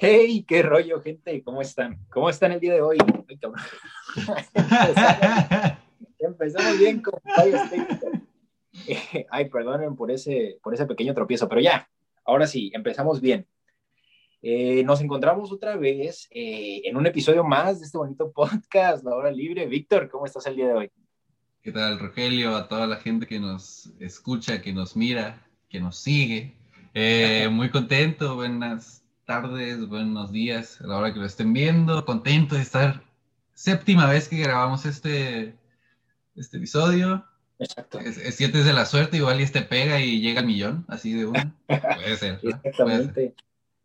[0.00, 1.42] Hey, qué rollo, gente.
[1.42, 1.98] ¿Cómo están?
[2.08, 2.98] ¿Cómo están el día de hoy?
[3.28, 3.60] Ay, cabrón.
[6.20, 7.20] Empezamos, bien con
[9.28, 11.90] Ay, perdonen por ese, por ese pequeño tropiezo, pero ya,
[12.24, 13.44] ahora sí, empezamos bien.
[14.40, 19.16] Eh, nos encontramos otra vez eh, en un episodio más de este bonito podcast, La
[19.16, 19.66] Hora Libre.
[19.66, 20.90] Víctor, ¿cómo estás el día de hoy?
[21.60, 22.54] ¿Qué tal, Rogelio?
[22.54, 26.54] A toda la gente que nos escucha, que nos mira, que nos sigue.
[26.94, 28.97] Eh, muy contento, buenas
[29.28, 32.02] tardes, buenos días a la hora que lo estén viendo.
[32.06, 33.02] Contento de estar
[33.52, 35.54] séptima vez que grabamos este,
[36.34, 37.26] este episodio.
[37.58, 37.98] Exacto.
[37.98, 41.12] Es, es siete de la suerte, igual y este pega y llega al millón, así
[41.12, 41.54] de una.
[41.66, 42.40] Puede ser.
[42.42, 42.48] ¿no?
[42.48, 43.12] Exactamente.
[43.12, 43.34] Puede ser.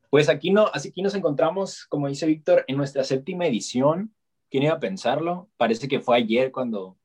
[0.09, 4.15] Pues aquí, no, así aquí nos encontramos, como dice Víctor, en nuestra séptima edición.
[4.49, 5.49] ¿Quién iba a pensarlo?
[5.57, 6.97] Parece que fue ayer cuando,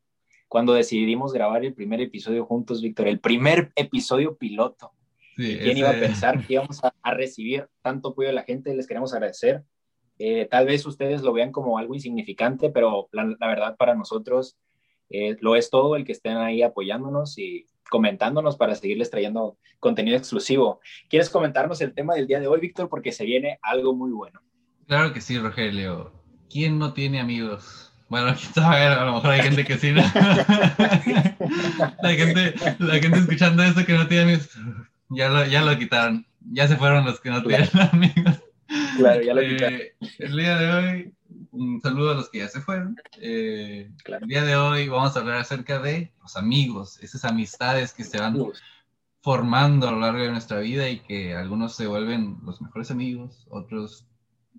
[0.46, 3.08] cuando decidimos grabar el primer episodio juntos, Víctor.
[3.08, 4.92] El primer episodio piloto.
[5.39, 8.42] Sí, ¿Quién ese- iba a pensar que íbamos a, a recibir tanto apoyo de la
[8.42, 8.75] gente?
[8.75, 9.62] Les queremos agradecer.
[10.19, 14.56] Eh, tal vez ustedes lo vean como algo insignificante, pero la, la verdad para nosotros
[15.11, 20.16] eh, lo es todo el que estén ahí apoyándonos y comentándonos para seguirles trayendo contenido
[20.16, 20.81] exclusivo.
[21.09, 22.89] ¿Quieres comentarnos el tema del día de hoy, Víctor?
[22.89, 24.41] Porque se viene algo muy bueno.
[24.89, 26.11] Claro que sí, Rogelio.
[26.50, 27.92] ¿Quién no tiene amigos?
[28.09, 29.92] Bueno, quién sabe, a lo mejor hay gente que sí.
[29.92, 30.03] ¿no?
[32.03, 34.50] la, gente, la gente escuchando esto que no tiene amigos,
[35.10, 36.26] ya lo, ya lo quitaron.
[36.50, 38.40] Ya se fueron los que no tienen amigos.
[38.96, 39.80] Claro, ya lo Eh, quitaron.
[40.18, 41.14] el día de hoy,
[41.52, 42.96] un saludo a los que ya se fueron.
[43.20, 44.22] Eh, Claro.
[44.24, 48.18] El día de hoy vamos a hablar acerca de los amigos, esas amistades que se
[48.18, 48.36] van
[49.20, 53.46] formando a lo largo de nuestra vida y que algunos se vuelven los mejores amigos,
[53.50, 54.06] otros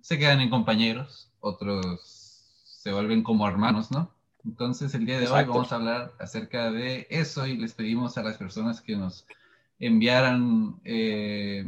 [0.01, 4.13] se quedan en compañeros, otros se vuelven como hermanos, ¿no?
[4.45, 5.53] Entonces el día de hoy Exacto.
[5.53, 9.25] vamos a hablar acerca de eso y les pedimos a las personas que nos
[9.79, 11.65] enviaran eh,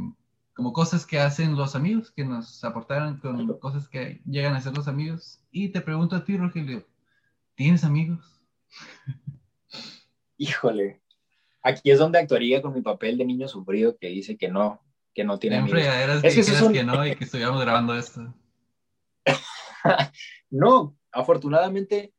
[0.54, 4.76] como cosas que hacen los amigos, que nos aportaran con cosas que llegan a ser
[4.76, 5.40] los amigos.
[5.52, 6.86] Y te pregunto a ti, Rogelio,
[7.56, 8.42] ¿tienes amigos?
[10.38, 11.02] Híjole.
[11.64, 14.82] Aquí es donde actuaría con mi papel de niño sufrido que dice que no,
[15.14, 15.80] que no tiene En amigos.
[16.24, 18.34] Es que que es un- que no y que estuviéramos grabando esto.
[20.50, 22.14] No, afortunadamente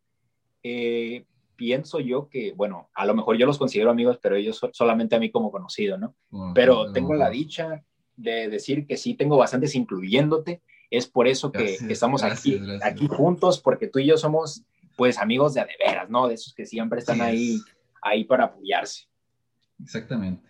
[0.62, 1.26] eh,
[1.56, 5.14] pienso yo que, bueno, a lo mejor yo los considero amigos, pero ellos so- solamente
[5.16, 6.14] a mí como conocido, ¿no?
[6.54, 7.84] Pero tengo la dicha
[8.16, 10.62] de decir que sí tengo bastantes incluyéndote.
[10.90, 12.92] Es por eso que, Gracias, que estamos gracias, aquí, gracias.
[12.92, 14.64] aquí juntos, porque tú y yo somos,
[14.96, 16.28] pues, amigos de a de veras, ¿no?
[16.28, 17.64] De esos que siempre están ahí, es.
[18.02, 19.06] ahí para apoyarse.
[19.82, 20.46] Exactamente.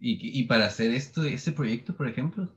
[0.00, 2.48] Y, y para hacer esto, este proyecto, por ejemplo,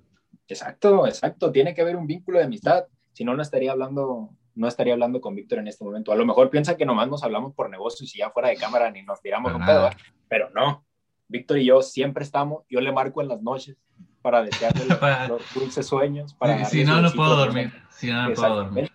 [0.47, 1.51] Exacto, exacto.
[1.51, 2.85] Tiene que haber un vínculo de amistad.
[3.13, 6.11] Si no, no estaría hablando, no estaría hablando con Víctor en este momento.
[6.11, 8.89] A lo mejor piensa que nomás nos hablamos por negocios y ya fuera de cámara
[8.91, 9.83] ni nos tiramos un pedo.
[9.83, 9.97] ¿verdad?
[10.29, 10.85] pero no.
[11.27, 12.63] Víctor y yo siempre estamos.
[12.69, 13.75] Yo le marco en las noches
[14.21, 14.85] para desearle
[15.27, 16.33] los, dulces sueños.
[16.35, 17.73] Para Si- darle si no, no puedo dormir.
[17.89, 18.91] Si no, no puedo dormir.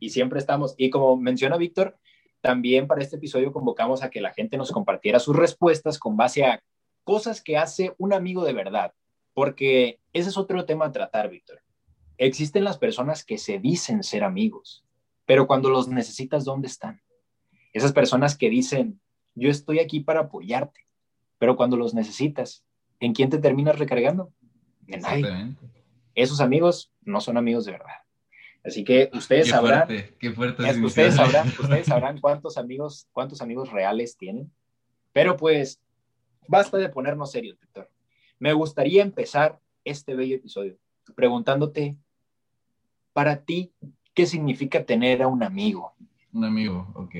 [0.00, 0.74] Y siempre estamos.
[0.78, 1.96] Y como menciona Víctor,
[2.40, 6.44] también para este episodio convocamos a que la gente nos compartiera sus respuestas con base
[6.44, 6.62] a
[7.04, 8.94] cosas que hace un amigo de verdad.
[9.34, 11.60] Porque ese es otro tema a tratar, Víctor.
[12.18, 14.84] Existen las personas que se dicen ser amigos,
[15.32, 17.00] pero cuando los necesitas, ¿dónde están?
[17.72, 19.00] Esas personas que dicen,
[19.34, 20.86] yo estoy aquí para apoyarte,
[21.38, 22.66] pero cuando los necesitas,
[23.00, 24.30] ¿en quién te terminas recargando?
[24.88, 25.56] En nadie
[26.14, 27.94] esos amigos no son amigos de verdad.
[28.62, 30.68] Así que ustedes Qué sabrán, fuerte, qué fuerte.
[30.68, 34.52] es- ustedes sabrán, ustedes sabrán cuántos amigos, cuántos amigos reales tienen.
[35.14, 35.80] Pero pues,
[36.46, 37.90] basta de ponernos serios, Víctor.
[38.38, 40.76] Me gustaría empezar este bello episodio
[41.16, 41.96] preguntándote,
[43.14, 43.72] para ti,
[44.14, 45.92] ¿qué significa tener a un amigo?
[46.32, 47.14] Un amigo, ok.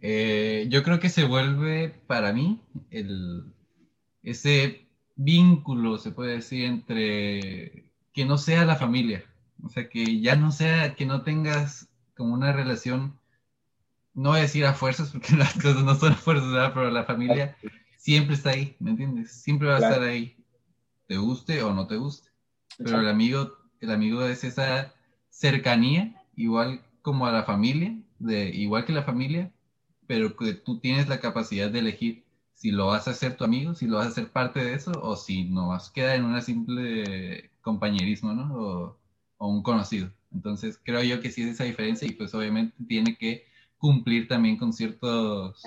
[0.00, 2.60] Eh, yo creo que se vuelve para mí
[2.90, 3.52] el,
[4.22, 4.86] ese
[5.16, 9.24] vínculo, se puede decir, entre que no sea la familia.
[9.62, 13.18] O sea, que ya no sea, que no tengas como una relación,
[14.14, 16.72] no voy a decir a fuerzas, porque las cosas no son a fuerzas, ¿verdad?
[16.74, 17.56] pero la familia
[17.96, 19.30] siempre está ahí, ¿me entiendes?
[19.30, 19.94] Siempre va a Claro.
[19.94, 20.36] estar ahí,
[21.06, 22.28] te guste o no te guste.
[22.78, 24.92] Pero el amigo, el amigo es esa
[25.30, 29.52] cercanía, igual como a la familia, de, igual que la familia,
[30.06, 32.24] pero que tú tienes la capacidad de elegir
[32.54, 34.92] si lo vas a hacer tu amigo, si lo vas a hacer parte de eso,
[35.02, 38.54] o si no vas a quedar en una simple compañerismo, ¿no?
[38.54, 38.98] O,
[39.38, 40.12] o un conocido.
[40.32, 43.46] Entonces creo yo que sí es esa diferencia y pues obviamente tiene que
[43.78, 45.62] cumplir también con ciertos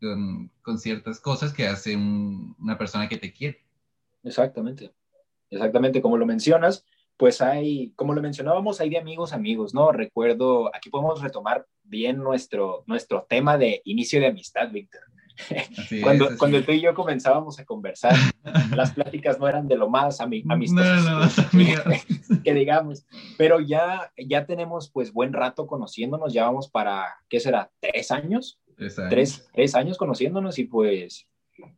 [0.00, 3.60] con, con ciertas cosas que hace un- una persona que te quiere.
[4.22, 4.92] Exactamente.
[5.50, 6.84] Exactamente, como lo mencionas,
[7.16, 9.92] pues hay, como lo mencionábamos, hay de amigos amigos, ¿no?
[9.92, 15.02] Recuerdo, aquí podemos retomar bien nuestro, nuestro tema de inicio de amistad, Víctor.
[16.02, 18.14] cuando, cuando tú y yo comenzábamos a conversar,
[18.76, 21.34] las pláticas no eran de lo más amistosas
[22.44, 23.04] que digamos,
[23.36, 27.70] pero ya, ya tenemos pues buen rato conociéndonos, ya vamos para, ¿qué será?
[27.80, 28.60] ¿Tres años?
[28.76, 31.28] Tres años, años conociéndonos y pues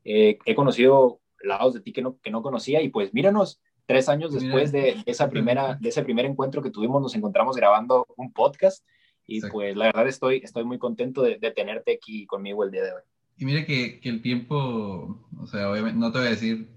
[0.04, 4.08] eh, he conocido lados de ti que no, que no conocía y pues míranos, tres
[4.08, 8.32] años después de, esa primera, de ese primer encuentro que tuvimos, nos encontramos grabando un
[8.32, 8.84] podcast
[9.26, 12.84] y pues la verdad estoy, estoy muy contento de, de tenerte aquí conmigo el día
[12.84, 13.02] de hoy.
[13.38, 16.68] Y mire que, que, el tiempo, o sea, obviamente no te voy a decir,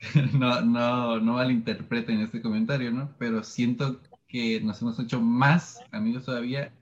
[0.34, 3.14] no, no, no malinterpreten este comentario, ¿no?
[3.18, 6.72] Pero siento que nos hemos hecho más amigos todavía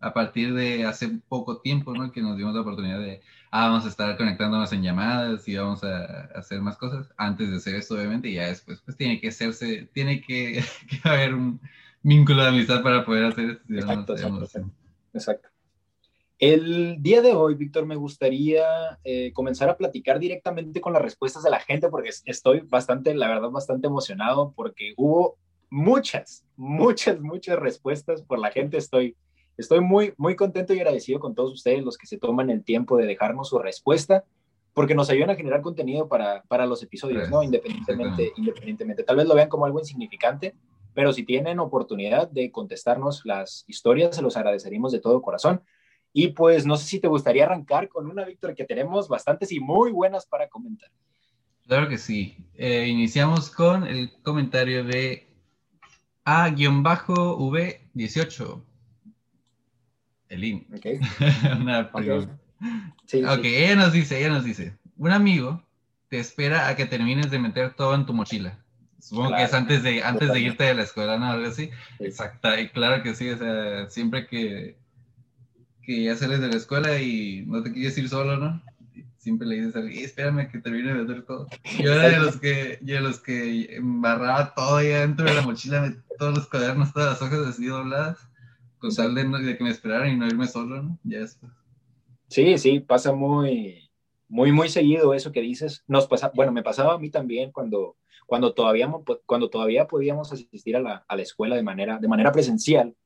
[0.00, 2.10] a partir de hace poco tiempo, ¿no?
[2.12, 5.82] Que nos dimos la oportunidad de, ah, vamos a estar conectándonos en llamadas y vamos
[5.84, 9.28] a, hacer más cosas antes de hacer esto, obviamente, y ya después, pues tiene que
[9.28, 10.62] hacerse, tiene que,
[11.04, 11.60] haber un
[12.02, 13.74] vínculo de amistad para poder hacer esto.
[13.74, 14.70] exacto, exacto,
[15.12, 15.48] exacto.
[16.40, 21.42] El día de hoy, Víctor, me gustaría eh, comenzar a platicar directamente con las respuestas
[21.42, 25.36] de la gente porque estoy bastante, la verdad, bastante emocionado porque hubo
[25.68, 28.78] muchas, muchas, muchas respuestas por la gente.
[28.78, 29.16] Estoy,
[29.60, 32.96] estoy muy, muy contento y agradecido con todos ustedes los que se toman el tiempo
[32.96, 34.24] de dejarnos su respuesta
[34.72, 37.42] porque nos ayudan a generar contenido para, para los episodios, ¿no?
[37.42, 39.02] Independientemente, independientemente.
[39.02, 40.54] Tal vez lo vean como algo insignificante,
[40.94, 45.62] pero si tienen oportunidad de contestarnos las historias, se los agradeceríamos de todo corazón.
[46.12, 49.60] Y pues no sé si te gustaría arrancar con una, Víctor, que tenemos bastantes y
[49.60, 50.90] muy buenas para comentar.
[51.66, 52.36] Claro que sí.
[52.54, 55.28] Eh, iniciamos con el comentario de
[56.24, 58.62] A-V18.
[60.30, 60.66] Elin.
[60.74, 60.86] Ok.
[61.60, 61.90] una
[63.06, 65.62] Sí, ok, ella nos dice, ella nos dice, un amigo
[66.08, 68.58] te espera a que termines de meter todo en tu mochila.
[68.98, 71.30] Supongo que es antes de, antes de irte de la escuela, ¿no?
[71.30, 71.70] Algo así.
[71.98, 74.80] Exacto, y claro que sí, o sea, siempre que
[75.82, 78.62] que ya sales de la escuela y no te quieres ir solo, ¿no?
[79.18, 81.46] Siempre le dices a alguien, espérame que termine de hacer todo.
[81.78, 85.42] Yo era de los que, yo de los que embarraba todo ya dentro de la
[85.42, 88.18] mochila, todos los cuadernos, todas las hojas así dobladas,
[88.80, 90.98] con tal de, que me esperaran y no irme solo, ¿no?
[91.04, 91.52] Ya después.
[92.28, 93.90] Sí, sí, pasa muy,
[94.28, 95.84] muy, muy seguido eso que dices.
[95.86, 97.96] Nos pasa, bueno, me pasaba a mí también cuando,
[98.26, 98.90] cuando, todavía,
[99.26, 102.96] cuando todavía podíamos asistir a la, a la escuela de manera, de manera presencial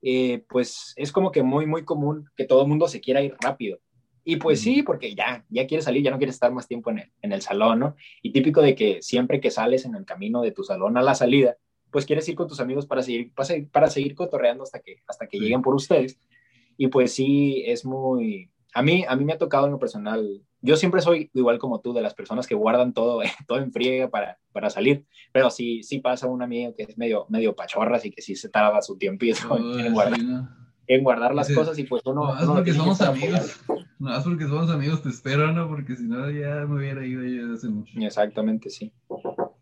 [0.00, 3.34] eh, pues es como que muy, muy común que todo el mundo se quiera ir
[3.40, 3.78] rápido.
[4.24, 6.98] Y pues sí, porque ya, ya quieres salir, ya no quieres estar más tiempo en
[6.98, 7.96] el, en el salón, ¿no?
[8.22, 11.14] Y típico de que siempre que sales en el camino de tu salón a la
[11.14, 11.56] salida,
[11.90, 15.26] pues quieres ir con tus amigos para seguir, para, para seguir cotorreando hasta que, hasta
[15.26, 16.18] que lleguen por ustedes.
[16.76, 18.50] Y pues sí, es muy...
[18.74, 21.80] A mí, a mí me ha tocado en lo personal yo siempre soy igual como
[21.80, 25.82] tú, de las personas que guardan todo, todo en friega para, para salir, pero sí,
[25.82, 28.96] sí pasa un amigo que es medio, medio pachorras y que sí se tarda su
[28.96, 30.20] tiempito en, guardar,
[30.86, 32.34] en guardar las cosas y pues uno...
[32.34, 33.60] No, es porque somos amigos,
[33.98, 35.68] no, es porque somos amigos, te espero, ¿no?
[35.68, 37.92] Porque si no ya me hubiera ido yo hace mucho.
[38.00, 38.92] Exactamente, sí.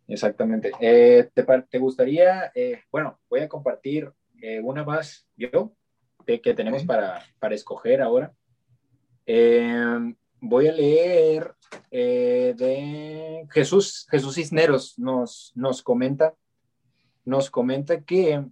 [0.09, 0.73] Exactamente.
[0.81, 5.73] Eh, ¿te, ¿te, gustaría, eh, bueno, voy a compartir eh, una más yo,
[6.25, 8.33] de, que tenemos para, para escoger ahora.
[9.27, 11.55] Eh, voy a leer
[11.91, 16.35] de Jesús, Jesús Cisneros nos, nos comenta,
[17.25, 18.45] nos comenta que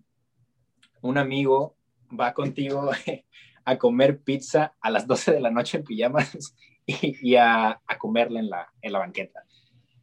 [1.01, 1.77] un amigo
[2.19, 2.91] va contigo
[3.65, 6.55] a comer pizza a las 12 de la noche en pijamas
[6.87, 9.45] y, a, comerla en la, en la banqueta.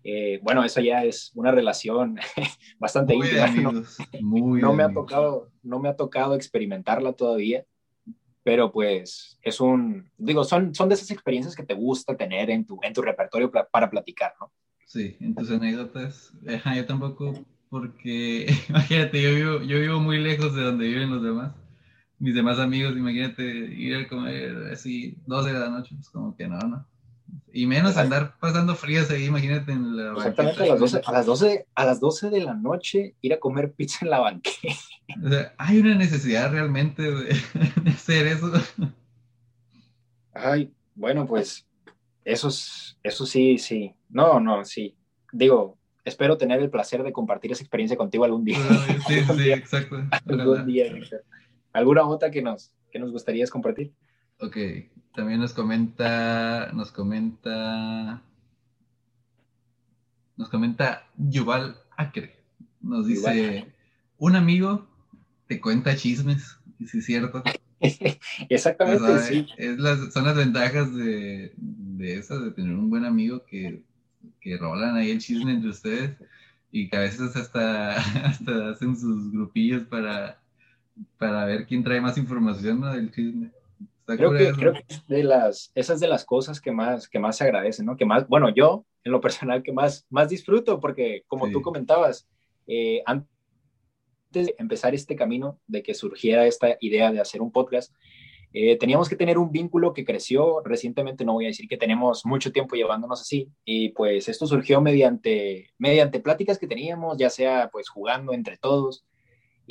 [0.03, 2.17] Eh, bueno, eso ya es una relación
[2.79, 3.48] bastante íntima.
[4.22, 7.65] no, me ha tocado, no me ha tocado experimentarla todavía,
[8.43, 12.65] pero pues es un, digo, son, son de esas experiencias que te gusta tener en
[12.65, 14.51] tu, en tu repertorio para, platicar, ¿no?
[14.86, 16.34] Sí, en tus anécdotas,
[16.75, 17.34] yo tampoco,
[17.70, 21.53] porque imagínate, yo vivo, yo vivo muy lejos de donde viven los demás,
[22.17, 26.48] mis demás amigos, imagínate ir a comer así 12 de la noche, pues como que
[26.48, 26.90] no, no.
[27.53, 31.25] Y menos andar pasando frías ahí, imagínate en la Exactamente, a las, 12, a, las
[31.25, 34.75] 12, a las 12 de la noche ir a comer pizza en la banqueta.
[35.23, 37.35] O sea, hay una necesidad realmente de,
[37.88, 38.51] hacer eso.
[40.33, 41.67] Ay, bueno, pues
[42.23, 42.47] eso,
[43.03, 43.93] eso sí, sí.
[44.09, 44.95] No, no, sí.
[45.33, 48.57] Digo, espero tener el placer de compartir esa experiencia contigo algún día.
[49.07, 49.97] Sí, sí, exacto.
[50.27, 50.93] algún día.
[51.73, 53.93] ¿Alguna otra que nos, que nos gustaría compartir?
[54.41, 54.57] Ok,
[55.13, 58.24] también nos comenta, nos comenta,
[60.36, 62.39] nos comenta Yuval Acre.
[62.81, 63.71] Nos dice,
[64.17, 64.88] un amigo
[65.48, 67.43] te cuenta chismes, y si es cierto.
[68.50, 69.48] Exactamente, sí.
[69.57, 73.83] Es las, son las ventajas de, de esas, de tener un buen amigo que,
[74.39, 76.17] que rolan ahí el chisme entre ustedes
[76.71, 80.41] y que a veces hasta, hasta hacen sus grupillos para,
[81.19, 83.51] para ver quién trae más información del chisme.
[84.05, 87.38] Creo que, creo que es de las, esas de las cosas que más, que más
[87.38, 87.98] se agradecen, ¿no?
[87.98, 92.27] Que más, bueno, yo en lo personal que más, más disfruto, porque como tú comentabas,
[92.67, 93.27] eh, antes
[94.31, 97.93] de empezar este camino, de que surgiera esta idea de hacer un podcast,
[98.53, 100.62] eh, teníamos que tener un vínculo que creció.
[100.63, 104.81] Recientemente, no voy a decir que tenemos mucho tiempo llevándonos así, y pues esto surgió
[104.81, 109.05] mediante, mediante pláticas que teníamos, ya sea pues jugando entre todos,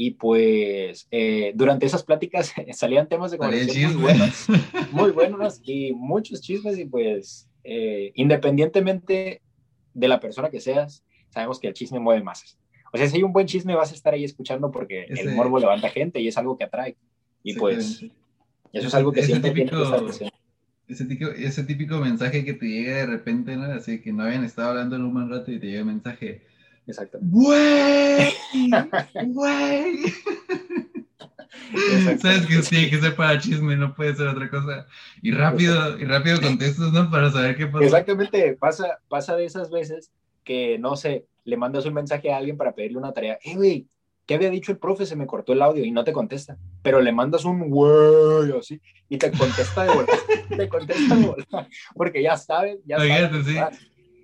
[0.02, 4.46] y pues eh, durante esas pláticas salían temas de conversación muy buenos,
[4.92, 9.42] muy buenos y muchos chismes y pues eh, independientemente
[9.92, 12.58] de la persona que seas, sabemos que el chisme mueve masas.
[12.94, 15.58] O sea, si hay un buen chisme vas a estar ahí escuchando porque el morbo
[15.58, 16.96] levanta gente y es algo que atrae.
[17.42, 18.02] Y pues
[18.72, 20.34] eso es algo que siempre tiene que estar presente.
[20.88, 23.64] Ese típico, ese típico mensaje que te llega de repente, ¿no?
[23.64, 26.40] Así que no habían estado hablando en un buen rato y te llega un mensaje.
[26.86, 27.18] Exacto.
[27.20, 28.32] ¡Güey!
[29.26, 29.98] ¡Güey!
[32.18, 34.86] Sabes que tiene que ser para chisme, no puede ser otra cosa.
[35.22, 37.10] Y rápido, y rápido contestas, ¿no?
[37.10, 37.84] Para saber qué pasa.
[37.84, 40.10] Exactamente, pasa, pasa de esas veces
[40.44, 43.38] que, no sé, le mandas un mensaje a alguien para pedirle una tarea.
[43.44, 43.86] ¡Eh, güey!
[44.26, 45.06] ¿Qué había dicho el profe?
[45.06, 46.56] Se me cortó el audio y no te contesta.
[46.82, 50.12] Pero le mandas un güey así y te contesta de vuelta.
[50.56, 51.68] te contesta de vuelta.
[51.94, 53.46] Porque ya sabes, ya sabes.
[53.46, 53.56] Sí.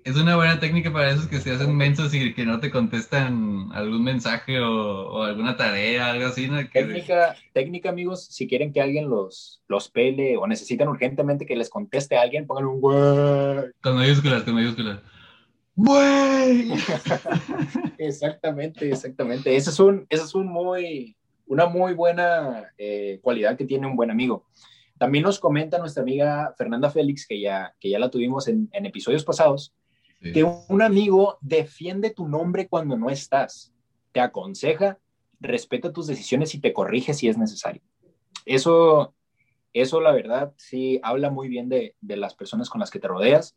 [0.07, 3.67] Es una buena técnica para esos que se hacen mensos y que no te contestan
[3.73, 6.49] algún mensaje o, alguna tarea, algo así.
[6.71, 11.69] Técnica, técnica, amigos, si quieren que alguien los, los pele o necesitan urgentemente que les
[11.69, 13.69] conteste a alguien, pongan un güey.
[13.81, 15.01] Con mayúsculas, con mayúsculas.
[15.75, 16.71] ¡Güey!
[17.97, 19.57] exactamente, exactamente.
[19.57, 24.09] Esa es, un, es un muy, una muy buena eh, cualidad que tiene un buen
[24.09, 24.45] amigo.
[24.97, 29.25] También nos comenta nuestra amiga Fernanda Félix, que ya, que ya la tuvimos en, episodios
[29.25, 29.73] pasados,
[30.33, 33.73] que un amigo defiende tu nombre cuando no estás,
[34.11, 34.97] te aconseja,
[35.39, 37.81] respeta tus decisiones y te corrige si es necesario.
[38.45, 39.13] Eso,
[39.73, 43.07] eso la verdad, sí habla muy bien de, de las personas con las que te
[43.07, 43.55] rodeas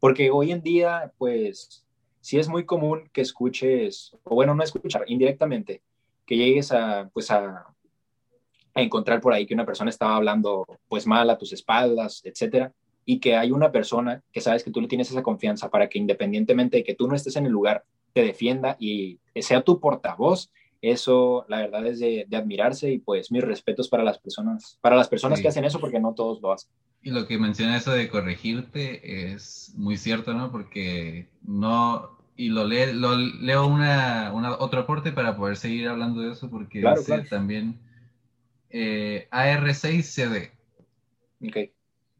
[0.00, 1.86] porque hoy en día, pues,
[2.20, 5.82] sí es muy común que escuches, o bueno, no escuchar, indirectamente,
[6.26, 7.66] que llegues a, pues, a,
[8.74, 12.72] encontrar por ahí que una persona estaba hablando, pues, mal a tus espaldas, etcétera,
[13.12, 15.98] y que hay una persona que sabes que tú le tienes esa confianza para que
[15.98, 20.50] independientemente de que tú no estés en el lugar, te defienda y sea tu portavoz
[20.80, 25.08] eso la verdad es de, admirarse y pues mis respetos para las personas, para las
[25.08, 26.70] personas que hacen eso porque no todos lo hacen.
[27.02, 30.52] Y lo que menciona eso de corregirte es muy cierto, ¿no?
[30.52, 36.48] Porque no, y lo, lo leo una, otro aporte para poder seguir hablando de eso
[36.48, 37.78] porque dice también
[38.70, 40.50] eh, AR6CD.
[41.46, 41.72] Okay.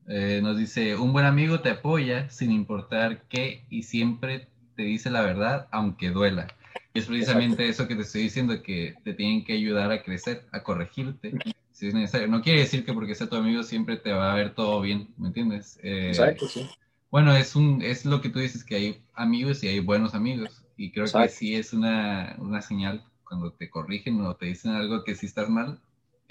[0.09, 5.11] Eh, nos dice, un buen amigo te apoya sin importar qué y siempre te dice
[5.11, 6.49] la verdad aunque duela
[6.95, 10.63] es precisamente eso que te estoy diciendo, que te tienen que ayudar a crecer, a
[10.63, 11.33] corregirte,
[11.73, 12.27] si es necesario.
[12.29, 15.09] No quiere decir que porque sea tu amigo siempre te va a ver todo bien,
[15.17, 15.79] ¿me entiendes?
[15.83, 16.69] Eh, Exacto, sí.
[17.11, 20.65] Bueno, es, un, es lo que tú dices, que hay amigos y hay buenos amigos.
[20.77, 25.05] Y creo que sí es una, una, señal cuando te corrigen o te dicen algo
[25.05, 25.81] que sí estás mal,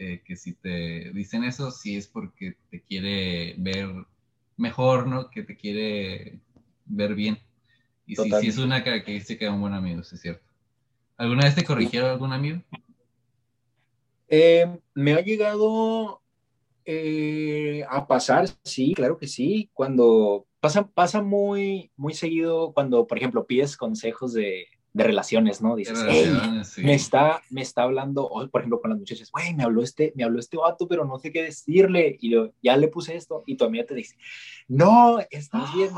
[0.02, 3.90] eh, que si te dicen eso, sí es porque te quiere ver
[4.56, 5.30] mejor, ¿no?
[5.30, 6.40] Que te quiere
[6.86, 7.38] ver bien.
[8.08, 10.46] Y sí, sí, es una característica de un buen amigo, es cierto.
[11.18, 12.62] ¿Alguna vez te corrigieron algún amigo?
[14.30, 16.22] Eh, me ha llegado
[16.86, 19.70] eh, a pasar, sí, claro que sí.
[19.74, 25.76] Cuando pasa, pasa muy, muy seguido cuando, por ejemplo, pides consejos de, de relaciones, ¿no?
[25.76, 25.98] Dices,
[26.78, 30.24] me, está, me está hablando, por ejemplo, con las muchachas, güey, me habló este, me
[30.24, 33.56] habló este vato, pero no sé qué decirle, y yo, ya le puse esto, y
[33.56, 34.16] tu amiga te dice,
[34.68, 35.92] no, estás bien,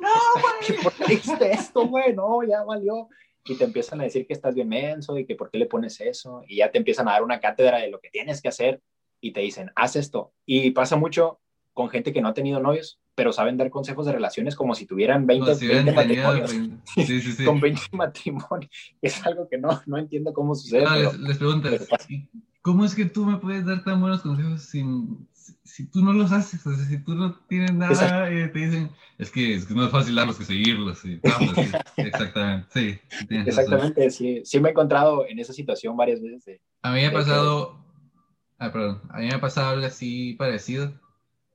[0.00, 0.10] no,
[0.68, 2.14] güey, ¿por qué dijiste esto, güey?
[2.14, 3.08] No, ya valió,
[3.44, 6.00] y te empiezan a decir que estás bien menso y que por qué le pones
[6.00, 8.80] eso y ya te empiezan a dar una cátedra de lo que tienes que hacer
[9.20, 10.32] y te dicen, haz esto.
[10.44, 11.40] Y pasa mucho
[11.72, 14.86] con gente que no ha tenido novios, pero saben dar consejos de relaciones como si
[14.86, 16.52] tuvieran 20, matrimonios.
[16.94, 17.44] Sí, sí, sí.
[17.44, 18.70] con 20 matrimonios.
[19.02, 20.86] Es algo que no, no entiendo cómo sucede.
[21.18, 21.68] les, pregunto,
[22.60, 25.26] ¿cómo es que tú me puedes dar tan buenos consejos sin,
[25.64, 26.66] si, tú no los haces?
[26.66, 29.86] O sea, si tú no tienes nada y te dicen, es que, es que no
[29.86, 31.02] es fácil darlos que seguirlos.
[31.96, 32.98] exactamente, sí.
[33.30, 34.42] Exactamente, sí.
[34.44, 36.60] Sí me he encontrado en esa situación varias veces.
[36.82, 37.78] a mí me ha pasado,
[38.58, 41.01] ah, perdón, a mí me ha pasado algo así parecido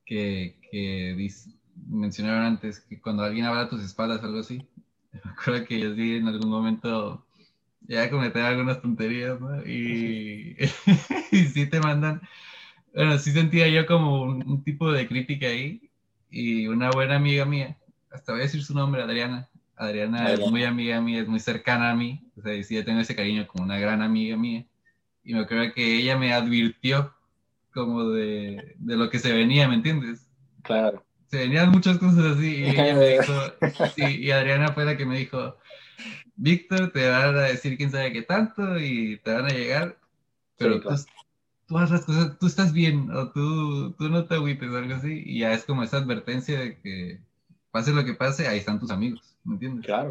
[0.08, 1.30] que, que
[1.86, 4.66] mencionaron antes, que cuando alguien habla a tus espaldas, algo así.
[5.12, 7.24] Me acuerdo que yo sí en algún momento
[7.82, 9.62] ya cometer algunas tonterías, ¿no?
[9.66, 10.56] Y,
[11.32, 12.22] y sí te mandan,
[12.94, 15.90] bueno, sí sentía yo como un, tipo de crítica ahí
[16.30, 17.76] y una buena amiga mía,
[18.10, 19.48] hasta voy a decir su nombre, Adriana.
[19.76, 23.00] Adriana, es muy amiga mía, es muy cercana a mí, o sea, sí, yo tengo
[23.00, 24.64] ese cariño como una gran amiga mía.
[25.22, 27.14] Y me acuerdo que ella me advirtió
[27.72, 30.28] como de, de lo que se venía, ¿me entiendes?
[30.62, 31.04] Claro.
[31.26, 33.32] Se venían muchas cosas así y, ella me dijo,
[33.94, 35.56] sí, y Adriana fue la que me dijo,
[36.36, 39.98] Víctor, te van a decir quién sabe qué tanto y te van a llegar,
[40.56, 40.96] pero Sí, claro.
[40.96, 41.04] tú,
[41.66, 44.94] tú haz las cosas, tú estás bien, o tú, tú no te agüites o algo
[44.94, 47.20] así, y ya es como esa advertencia de que
[47.70, 49.84] pase lo que pase, ahí están tus amigos, ¿me entiendes?
[49.84, 50.10] Claro,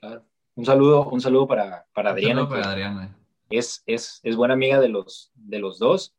[0.00, 0.24] claro.
[0.54, 3.16] Un saludo, un saludo para, para Un Adriana, saludo para Adriana.
[3.50, 6.14] es, es, es buena amiga de los, de los dos.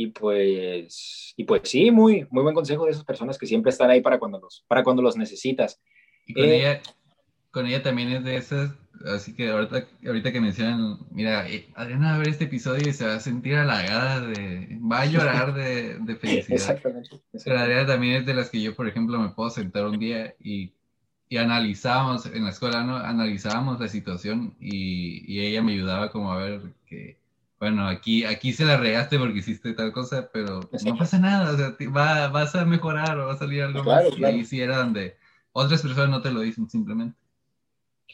[0.00, 3.90] Y pues, y pues sí, muy, muy buen consejo de esas personas que siempre están
[3.90, 5.80] ahí para cuando los, para cuando los necesitas.
[6.24, 6.82] Y con Eh, ella,
[7.50, 8.72] con ella también es de esas,
[9.06, 12.92] así que ahorita, ahorita que mencionan, mira, eh, Adriana va a ver este episodio y
[12.92, 16.70] se va a sentir halagada de, va a llorar de, de felicidad.
[16.70, 17.20] Exactamente.
[17.42, 17.64] Pero exactamente.
[17.64, 20.74] Adriana también es de las que yo, por ejemplo, me puedo sentar un día y,
[21.28, 22.96] y analizábamos, en la escuela, ¿no?
[22.96, 27.17] Analizábamos la situación y, y ella me ayudaba como a ver que,
[27.58, 31.56] bueno, aquí, aquí se la regaste porque hiciste tal cosa, pero no pasa nada, o
[31.56, 34.16] sea, va, vas a mejorar o va a salir algo Claro, más.
[34.16, 34.36] claro.
[34.36, 35.16] Y ahí sí era donde
[35.52, 37.18] otras personas no te lo dicen simplemente.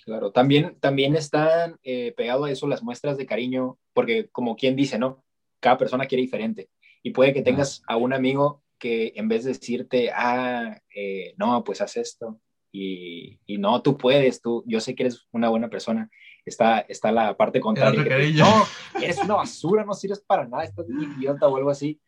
[0.05, 4.77] Claro, también, también están eh, pegado a eso las muestras de cariño, porque como quien
[4.77, 5.25] dice, ¿no?
[5.61, 6.69] Cada persona quiere diferente.
[7.03, 11.63] Y puede que tengas a un amigo que en vez de decirte, ah, eh, no,
[11.65, 12.41] pues haz esto,
[12.73, 16.11] y, y no, tú puedes, tú, yo sé que eres una buena persona,
[16.45, 18.03] está, está la parte contraria.
[18.03, 18.65] que te- no,
[19.01, 22.01] eres una basura, no sirves para nada, estás idiota o algo así.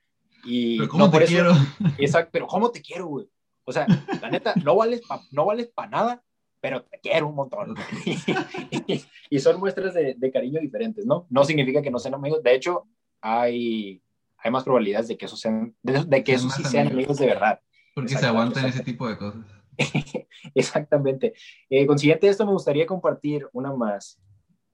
[0.44, 1.52] Y Pero ¿cómo no te por eso- quiero?
[1.98, 3.28] Exacto, pero ¿cómo te quiero, güey?
[3.64, 3.86] O sea,
[4.22, 6.22] la neta, no vales para no vales pa nada,
[6.60, 7.74] pero te quiero un montón.
[8.04, 11.26] y, y son muestras de, de cariño diferentes, ¿no?
[11.30, 12.42] No significa que no sean amigos.
[12.44, 12.86] De hecho,
[13.20, 14.00] hay,
[14.38, 17.18] hay más probabilidades de que eso sean, de, de que eso sí sean amigos.
[17.18, 17.60] de verdad.
[17.94, 19.44] Porque se aguantan ese tipo de cosas.
[20.54, 21.34] Exactamente.
[21.68, 24.20] Eh, consiguiente esto, me gustaría compartir una más,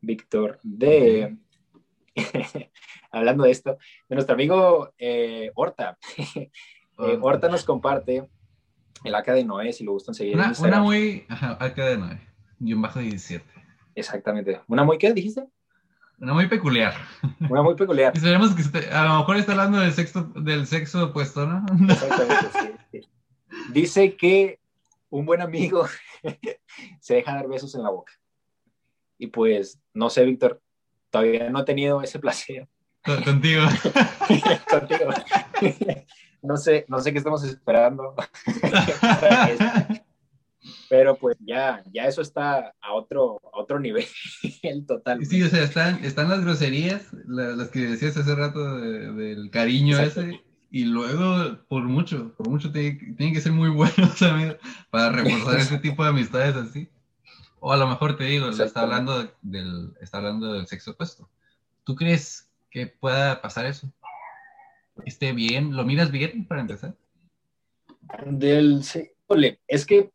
[0.03, 1.37] Víctor, de...
[3.11, 5.99] Hablando de esto, de nuestro amigo eh, Horta.
[6.99, 8.29] Eh, Horta nos comparte
[9.03, 12.21] el AK de Noé, si lo gustan seguir Una, una muy, ajá, acá de 9,
[12.61, 13.45] y un bajo 17.
[13.95, 14.61] Exactamente.
[14.69, 15.49] ¿Una muy qué dijiste?
[16.21, 16.95] Una muy peculiar.
[17.49, 18.13] Una muy peculiar.
[18.15, 21.65] Esperemos que esté- a lo mejor está hablando del sexo, del sexo opuesto, ¿no?
[21.91, 23.09] Exactamente, sí, sí.
[23.73, 24.61] Dice que
[25.09, 25.87] un buen amigo
[27.01, 28.13] se deja dar besos en la boca.
[29.23, 30.61] Y pues, no sé, Víctor,
[31.09, 32.67] todavía no he tenido ese placer
[33.05, 33.63] Con- Contigo.
[34.71, 35.11] contigo.
[36.45, 38.17] No sé, no sé qué estamos esperando.
[40.89, 44.05] Pero pues ya, ya eso está a otro, a otro nivel
[44.89, 45.25] total.
[45.25, 49.51] Sí, o sea, están, están las groserías, la- las que decías hace rato de- del
[49.51, 50.41] cariño ese,
[50.73, 54.57] y luego, por mucho, por mucho, tiene- tienen que ser muy buenos amigos
[54.91, 56.89] para reforzar ese tipo de amistades así.
[57.65, 61.31] O a lo mejor te digo, está hablando del, está hablando del sexo opuesto.
[61.85, 63.89] ¿Tú crees que pueda pasar eso?
[65.07, 65.77] ¿Esté bien?
[65.77, 66.97] ¿Lo miras bien para empezar?
[68.27, 69.13] Del, sí,
[69.69, 70.11] es que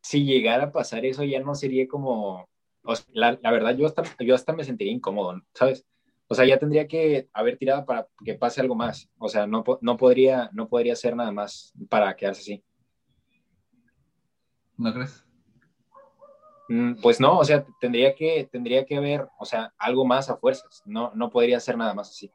[0.00, 2.48] si llegara a pasar eso ya no sería como,
[2.84, 5.84] o sea, la, la verdad yo hasta, yo hasta me sentiría incómodo, ¿sabes?
[6.28, 9.08] O sea, ya tendría que haber tirado para que pase algo más.
[9.18, 12.64] O sea, no, no, podría, no podría ser nada más para quedarse así.
[14.76, 15.25] ¿No crees?
[16.68, 20.36] Mm, Pues no, o sea, tendría que, tendría que haber, o sea, algo más a
[20.36, 20.82] fuerzas.
[20.84, 22.30] No, no podría ser nada más así.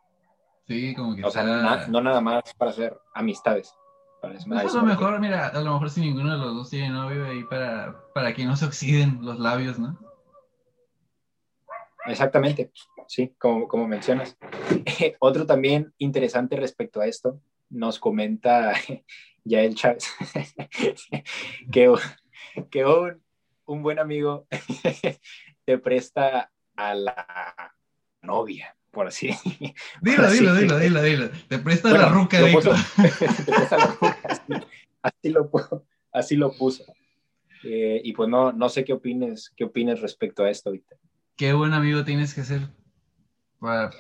[0.68, 3.74] Sí, como que O sea, está- na- no nada más para hacer amistades.
[4.22, 6.70] Para eso- Pues a lo mejor, mira, a lo mejor si ninguno de los dos
[6.70, 9.98] tiene novio ahí para, para que no se oxiden los labios, ¿no?
[12.06, 12.72] Exactamente,
[13.08, 14.38] sí, como, como mencionas.
[15.20, 17.40] Otro también interesante respecto a esto,
[17.70, 18.74] nos comenta
[19.44, 20.06] Yael Chávez
[21.72, 21.94] que,
[22.70, 23.22] que un,
[23.66, 24.48] un buen amigo
[25.66, 27.76] te presta a la
[28.22, 29.30] novia, por así
[30.02, 31.30] Dilo, dilo, dilo, dilo, dilo.
[31.48, 32.60] Te presta Bueno, la ruca, dijo.
[32.60, 32.74] puso.
[33.46, 34.54] Te presta la ruca, así,
[35.04, 35.52] así lo,
[36.12, 36.84] así lo puso.
[37.64, 40.98] Eh, y pues no, no sé qué opines, qué opines respecto a esto, Víctor.
[41.36, 42.62] Qué buen amigo tienes que ser
[43.60, 43.92] para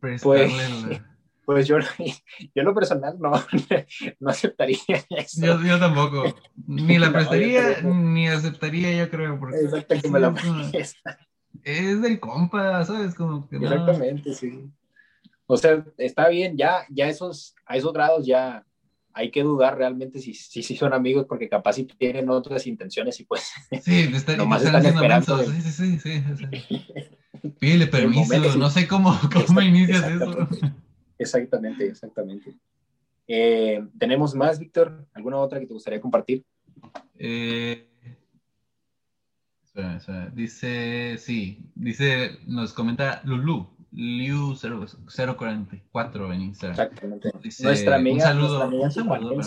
[0.00, 1.13] prestarle la-
[1.44, 1.78] Pues yo,
[2.40, 3.32] yo en lo personal no,
[4.20, 4.78] no aceptaría
[5.10, 5.44] eso.
[5.46, 6.24] Yo, yo tampoco.
[6.66, 9.38] Ni la prestaría, ni aceptaría, yo creo.
[9.38, 11.18] Porque Exacto, que me la presta.
[11.62, 13.14] es del compa, ¿sabes?
[13.14, 13.66] Como que no.
[13.68, 14.64] Exactamente, sí.
[15.46, 18.64] O sea, está bien, ya, ya esos, a esos grados ya
[19.12, 23.20] hay que dudar realmente si, si, si son amigos, porque capaz si tienen otras intenciones
[23.20, 23.52] y pues
[23.82, 25.54] Sí, está- Nomás están esperando, mensos.
[25.54, 25.98] Sí, sí, sí.
[26.00, 26.50] sí, o sea,
[27.60, 30.48] Pídele permiso, no sé cómo, cómo inicias eso.
[31.18, 31.86] Exactamente.
[31.86, 32.54] Exactamente.
[33.26, 35.06] Eh, ¿Tenemos más, Víctor?
[35.14, 36.44] ¿Alguna otra que te gustaría compartir?
[37.18, 37.86] Eh,
[39.64, 40.30] espera, espera.
[40.34, 43.74] Dice, sí, dice, nos comenta Lulu.
[43.94, 46.72] Liu044 en Instagram.
[46.72, 47.30] Exactamente.
[47.60, 49.40] nuestra amiga, un saludo, un saludo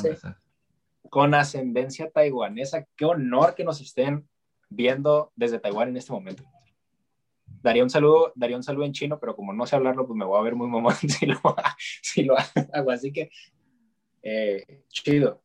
[1.10, 2.86] con ascendencia taiwanesa.
[2.96, 4.28] Qué honor que nos estén
[4.70, 6.44] viendo desde Taiwán en este momento.
[7.68, 10.24] Daría un saludo, daría un saludo en chino, pero como no sé hablarlo, pues me
[10.24, 11.38] voy a ver muy mamón si lo,
[12.02, 12.38] si lo
[12.72, 12.92] hago.
[12.92, 13.30] Así que,
[14.22, 15.44] eh, chido.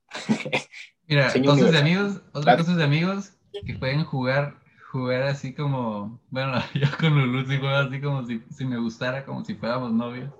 [1.08, 3.32] Mira, cosas de amigos, otras cosas de amigos
[3.66, 4.54] que pueden jugar,
[4.92, 9.24] jugar así como, bueno, yo con Lulu sí juego así como si, si me gustara,
[9.24, 10.30] como si fuéramos novios.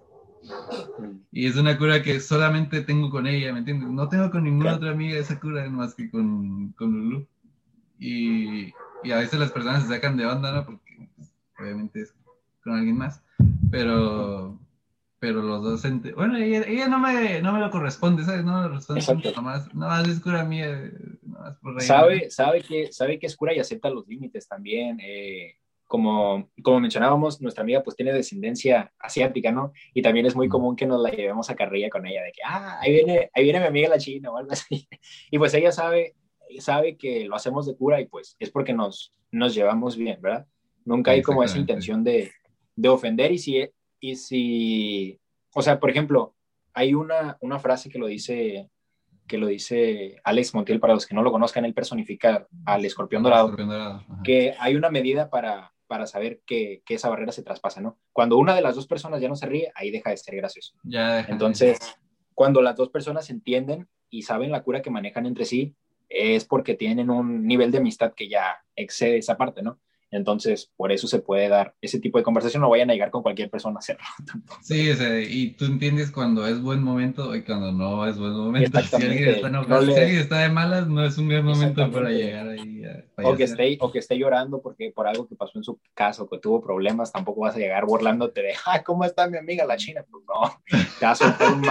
[1.33, 3.89] Y es una cura que solamente tengo con ella, ¿me entiendes?
[3.89, 7.27] No tengo con ninguna otra amiga esa cura más que con, con Lulu.
[7.99, 10.65] Y, y, a veces las personas se sacan de onda, ¿no?
[10.65, 10.82] Porque
[11.63, 12.15] obviamente es
[12.63, 13.23] con alguien más.
[13.71, 14.59] Pero,
[15.19, 15.83] pero los dos,
[16.15, 18.45] bueno, ella, ella, no, me, no me lo corresponde, ¿sabes?
[18.45, 20.91] No me lo responde nomás, nomás es cura mía.
[21.63, 24.99] Por sabe, sabe, que, sabe que es cura y acepta los límites también.
[25.01, 25.57] Eh,
[25.93, 29.73] como, como mencionábamos, nuestra amiga pues tiene descendencia asiática, ¿no?
[29.93, 32.41] Y también es muy común que nos la llevemos a carrilla con ella, de que,
[32.47, 34.89] ah, ahí viene, ahí viene mi amiga la china o algo así.
[35.31, 36.15] Y pues ella sabe,
[36.61, 40.47] sabe que lo hacemos de cura y pues es porque nos, nos llevamos bien, ¿verdad?
[40.85, 42.33] Nunca hay como esa intención de,
[42.77, 43.69] de ofender y si,
[44.01, 45.21] y si,
[45.55, 46.35] o sea, por ejemplo,
[46.75, 48.71] hay una, una frase que lo dice
[49.27, 53.23] que lo dice Alex Montiel, para los que no lo conozcan, él personifica al escorpión
[53.23, 53.57] dorado,
[54.23, 57.99] que hay una medida para, para saber que, que, esa barrera se traspasa, ¿no?
[58.13, 60.75] Cuando una de las dos personas ya no se ríe, ahí deja de ser gracioso.
[60.83, 61.79] Ya Entonces,
[62.35, 65.77] cuando las dos personas entienden y saben la cura que manejan entre sí,
[66.09, 69.81] es porque tienen un nivel de amistad que ya excede esa parte, ¿no?
[70.13, 72.61] Entonces, por eso se puede dar ese tipo de conversación.
[72.61, 74.05] No vayan a llegar con cualquier persona a hacerlo.
[74.61, 78.33] Sí, o sea, y tú entiendes cuando es buen momento y cuando no es buen
[78.35, 78.81] momento.
[78.81, 82.11] Si alguien está, no, si alguien está de malas, no es un buen momento para
[82.11, 82.83] llegar ahí.
[83.17, 86.23] o, que esté, o que esté llorando porque por algo que pasó en su casa
[86.23, 89.65] o que tuvo problemas, tampoco vas a llegar burlándote de, ah, ¿cómo está mi amiga
[89.65, 90.05] la china?
[90.11, 90.61] Pues no,
[90.99, 91.63] te vas a un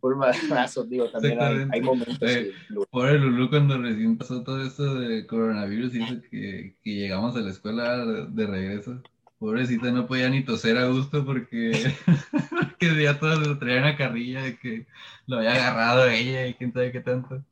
[0.00, 2.18] por madrazo, digo, también hay, hay, momentos.
[2.22, 2.52] Eh,
[2.90, 7.50] pobre Lulu cuando recién pasó todo esto de coronavirus y que, que, llegamos a la
[7.50, 9.02] escuela de, regreso.
[9.38, 11.72] Pobrecita no podía ni toser a gusto porque,
[12.78, 14.86] que ya todos le traían a carrilla de que
[15.26, 17.42] lo había agarrado ella y quién sabe qué tanto.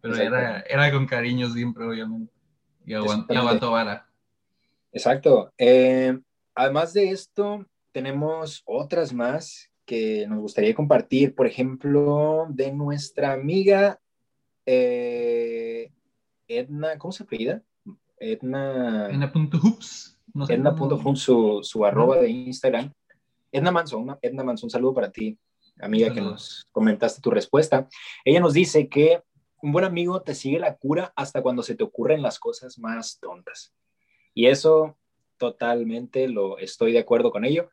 [0.00, 2.32] Pero era, era con cariño siempre, obviamente.
[2.86, 4.06] Y, aguantó, vara.
[4.92, 5.52] Exacto.
[5.58, 6.18] Eh,
[6.54, 13.98] además de esto, tenemos otras más que nos gustaría compartir, por ejemplo, de nuestra amiga
[14.66, 15.90] eh,
[16.46, 17.62] Edna, ¿cómo se apellida?
[18.18, 19.08] Edna.
[19.08, 20.20] Edna.hoops.
[20.34, 22.92] No Edna.hoops, su, su arroba de Instagram.
[23.50, 25.38] Edna Manson, Edna Manson, un saludo para ti,
[25.80, 27.88] amiga, que nos comentaste tu respuesta.
[28.26, 29.22] Ella nos dice que
[29.62, 33.18] un buen amigo te sigue la cura hasta cuando se te ocurren las cosas más
[33.20, 33.72] tontas.
[34.34, 34.98] Y eso
[35.38, 37.70] totalmente lo estoy de acuerdo con ello.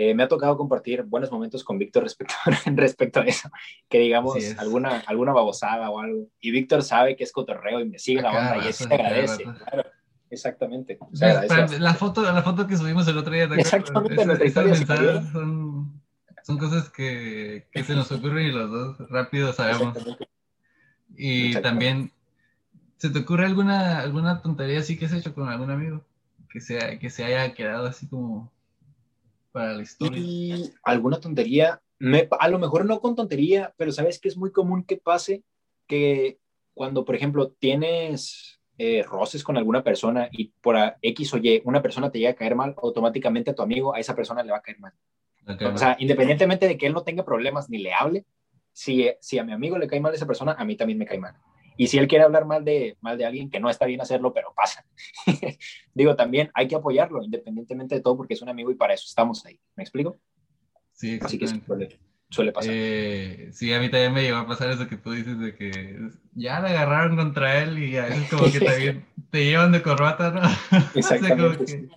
[0.00, 2.34] Eh, me ha tocado compartir buenos momentos con Víctor respecto,
[2.66, 3.50] respecto a eso,
[3.88, 6.28] que digamos alguna, alguna babosada o algo.
[6.40, 9.42] Y Víctor sabe que es cotorreo y me sigue la onda y eso se agradece.
[9.42, 9.90] Claro,
[10.30, 11.00] exactamente.
[11.80, 13.48] la, foto, la foto que subimos el otro día.
[13.56, 14.24] Exactamente,
[15.32, 16.00] son,
[16.44, 19.98] son cosas que, que, se nos ocurren y los dos rápido sabemos.
[21.16, 22.12] Y también,
[22.98, 26.04] ¿se te ocurre alguna, alguna tontería así que has hecho con algún amigo?
[26.50, 28.52] Que, sea, que se haya quedado así como
[29.58, 30.20] para la historia.
[30.20, 34.52] Y alguna tontería, me, a lo mejor no con tontería, pero sabes que es muy
[34.52, 35.42] común que pase
[35.88, 36.38] que
[36.74, 41.82] cuando, por ejemplo, tienes eh, roces con alguna persona y por X o Y una
[41.82, 44.58] persona te llega a caer mal, automáticamente a tu amigo, a esa persona le va
[44.58, 44.92] a caer mal.
[45.74, 48.26] O sea, independientemente de que él no tenga problemas ni le hable,
[48.72, 51.18] si, si a mi amigo le cae mal esa persona, a mí también me cae
[51.18, 51.34] mal.
[51.78, 54.34] Y si él quiere hablar mal de, mal de alguien, que no está bien hacerlo,
[54.34, 54.84] pero pasa.
[55.94, 59.04] Digo, también hay que apoyarlo, independientemente de todo, porque es un amigo y para eso
[59.06, 59.60] estamos ahí.
[59.76, 60.18] ¿Me explico?
[60.92, 61.46] Sí, Así que
[62.30, 62.72] suele, pasar.
[62.74, 66.10] Eh, sí, a mí también me llegó a pasar eso que tú dices de que
[66.34, 70.32] ya le agarraron contra él y a veces como que te, te llevan de corbata,
[70.32, 70.42] ¿no?
[70.96, 71.88] Exactamente.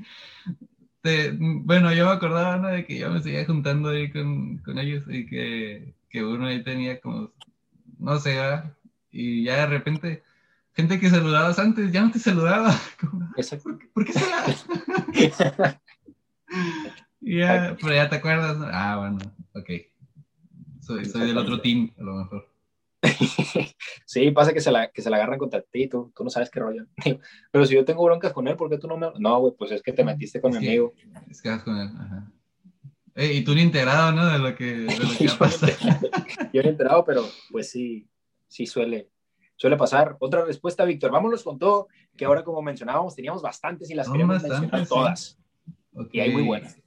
[1.40, 2.68] bueno, yo me acordaba ¿no?
[2.68, 6.64] de que yo me seguía juntando ahí con, con ellos y que, que uno ahí
[6.64, 7.32] tenía como,
[7.98, 8.78] no sé, ¿verdad?
[9.12, 10.24] Y ya de repente,
[10.74, 12.74] gente que saludabas antes ya no te saludaba.
[13.64, 14.46] ¿Por, ¿Por, qué será?
[17.22, 18.58] ya, pero ya te acuerdas.
[18.72, 19.18] Ah, bueno,
[19.54, 19.70] ok.
[20.80, 22.52] Soy, soy del otro team, a lo mejor.
[24.06, 26.50] sí, pasa que se, la, que se la agarran contra ti, tú, tú no sabes
[26.50, 26.86] qué rollo.
[27.52, 29.08] Pero si yo tengo broncas con él, ¿por qué tú no me.?
[29.20, 30.94] No, güey, pues es que te metiste con mi amigo.
[31.30, 32.32] Es que vas con él, ajá.
[33.16, 34.28] y tú ni enterado, ¿no?
[34.28, 35.74] De lo que, de lo que ha pasado.
[36.54, 38.08] yo ni enterado, pero pues sí,
[38.52, 39.10] sí suele,
[39.56, 40.18] suele pasar.
[40.20, 41.12] Otra respuesta, Víctor.
[41.12, 41.88] Vámonos con todo,
[42.18, 45.40] que ahora como mencionábamos, teníamos bastantes y las queremos mencionar todas.
[46.12, 46.78] Y hay muy buenas.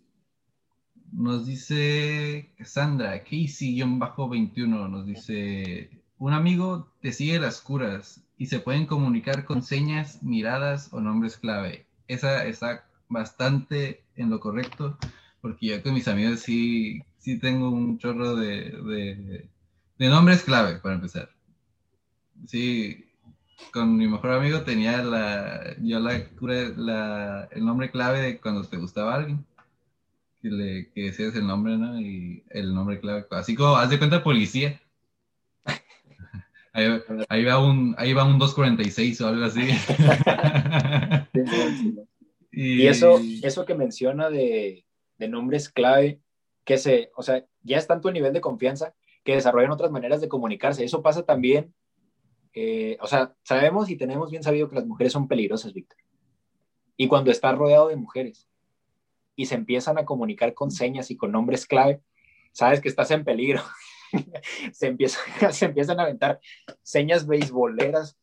[1.11, 8.87] nos dice Cassandra, Casey-21, nos dice, un amigo te sigue las curas y se pueden
[8.87, 11.87] comunicar con señas, miradas o nombres clave.
[12.09, 14.99] Esa está bastante en lo correcto,
[15.41, 19.49] porque yo con mis amigos sí, sí tengo un chorro de,
[19.99, 21.34] de, nombres clave, para empezar.
[22.47, 23.05] Sí,
[23.73, 26.27] con mi mejor amigo tenía la, yo la,
[26.77, 29.45] la, el nombre clave de cuando te gustaba alguien.
[30.43, 31.99] Que, le, que decías el nombre, ¿no?
[32.01, 33.27] Y el nombre clave.
[33.31, 34.81] Así como, haz de cuenta, policía.
[36.75, 39.61] Ahí, va un, ahí va un 246 o algo así.
[42.51, 44.85] y, eso, eso que menciona de,
[45.19, 46.21] de, nombres clave,
[46.65, 48.93] que se, o sea, ya es tanto el nivel de confianza
[49.23, 50.85] que desarrollan otras maneras de comunicarse.
[50.85, 51.73] Eso pasa también,
[52.55, 55.99] eh, o sea, sabemos y tenemos bien sabido que las mujeres son peligrosas, Víctor.
[56.97, 58.49] Y cuando estás rodeado de mujeres
[59.35, 62.01] y se empiezan a comunicar con señas y con nombres clave,
[62.53, 63.63] sabes que estás en peligro.
[64.73, 65.19] se, empieza,
[65.53, 66.41] se empiezan a aventar
[66.83, 68.17] señas beisboleras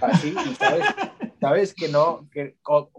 [0.00, 0.84] así, y sabes,
[1.42, 2.54] sabes que no, que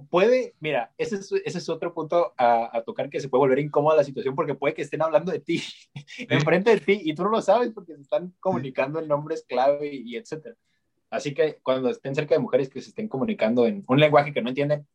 [0.09, 3.95] puede, mira, ese es, ese es otro punto a, tocar que se puede volver incómoda
[3.95, 5.63] la situación porque puede que estén hablando de ti,
[6.29, 9.95] enfrente de ti, y tú no lo sabes porque se están comunicando en nombres clave
[9.95, 10.57] y, y etcétera.
[11.09, 14.41] Así que cuando estén cerca de mujeres que se estén comunicando en un lenguaje que
[14.41, 14.85] no entienden,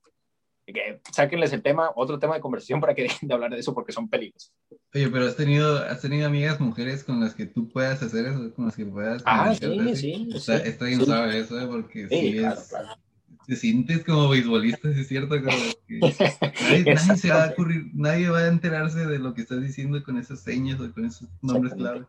[0.66, 3.72] que sáquenles el tema, otro tema de conversación para que dejen de hablar de eso
[3.72, 4.52] porque son peligros.
[4.94, 8.54] Oye, pero has tenido, has tenido amigas mujeres con las que tú puedas hacer eso,
[8.54, 9.22] con las que puedas.
[9.24, 10.28] Ah, sí, sí.
[10.34, 11.66] Está, sí, está bien sabe eso, ¿eh?
[11.66, 12.74] porque sí, es,
[13.48, 15.42] te sientes como beisbolista, es cierto.
[15.42, 15.56] Como
[15.88, 15.98] que
[16.62, 20.00] nadie, nadie, se va a ocurrir, nadie va a enterarse de lo que estás diciendo
[20.04, 22.06] con esas señas o con esos nombres clave.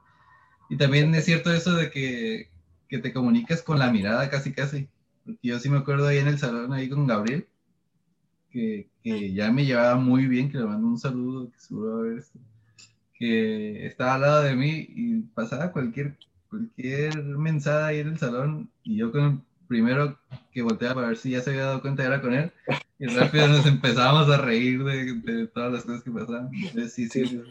[0.70, 2.50] Y también es cierto eso de que,
[2.88, 4.88] que te comunicas con la mirada casi casi.
[5.26, 7.48] Porque yo sí me acuerdo ahí en el salón, ahí con Gabriel
[8.52, 12.20] que, ya me llevaba muy bien, que le mando un saludo, que seguro a ver
[12.20, 12.40] esto,
[13.14, 16.18] que estaba al lado de mí y pasaba cualquier,
[16.50, 20.18] cualquier mensada ahí en el salón y yo con primero
[20.52, 22.52] que volteaba para ver si ya se había dado cuenta era con él
[22.98, 26.52] y rápido nos empezábamos a reír de, todas las cosas que pasaban.
[26.52, 27.42] Sí, sí, sí.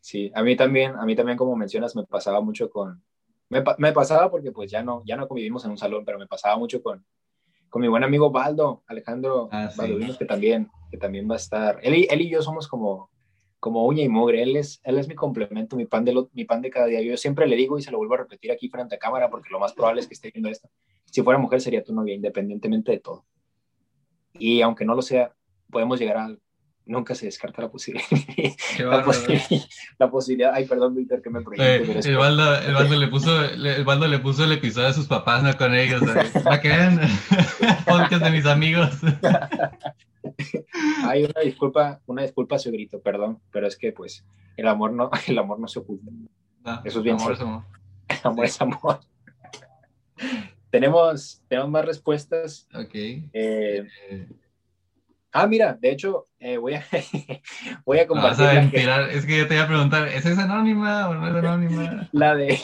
[0.00, 3.02] sí, a mí también, a mí también como mencionas me pasaba mucho con,
[3.50, 6.26] me, me pasaba porque pues ya no, ya no convivimos en un salón, pero me
[6.26, 7.04] pasaba mucho con,
[7.68, 9.68] con mi buen amigo Baldo, Alejandro ah,
[10.18, 11.80] que también, que también va a estar.
[11.82, 13.10] Él y, él y yo somos como,
[13.64, 14.42] como uña y mugre.
[14.42, 17.00] Él es, él es mi complemento, mi pan, de mi pan de cada día.
[17.00, 19.48] Yo siempre le digo y se lo vuelvo a repetir aquí frente a cámara porque
[19.50, 20.68] lo más probable es que esté viendo esto.
[21.06, 23.24] Si fuera mujer sería tu novia, independientemente de todo.
[24.34, 25.32] Y aunque no lo sea,
[25.70, 26.36] podemos llegar a
[26.84, 28.06] nunca se descarta la posibilidad.
[29.98, 32.06] la, posibilidad, ay, perdón, Víctor, que me proyecte.
[32.06, 35.42] el, baldo, el, baldo le puso, el Baldo le puso el episodio de sus papás,
[35.42, 36.02] no con ellos.
[36.44, 37.00] ¿Para qué ven?
[37.86, 38.90] Podcast de mis amigos.
[41.04, 44.24] Hay una disculpa, una disculpa, su grito, perdón, pero es que pues
[44.56, 46.10] el amor no, el amor no se oculta.
[46.84, 47.16] Eso es bien.
[47.20, 47.64] Amor es amor.
[48.24, 49.00] amor es amor.
[50.70, 52.68] tenemos, tenemos más respuestas.
[52.74, 52.94] Ok.
[52.94, 54.28] Eh, eh
[55.36, 56.84] Ah, mira, de hecho, eh, voy, a,
[57.84, 58.70] voy a compartir.
[59.10, 62.08] Es que yo te iba a preguntar, ¿es esa anónima o no es anónima?
[62.12, 62.56] la de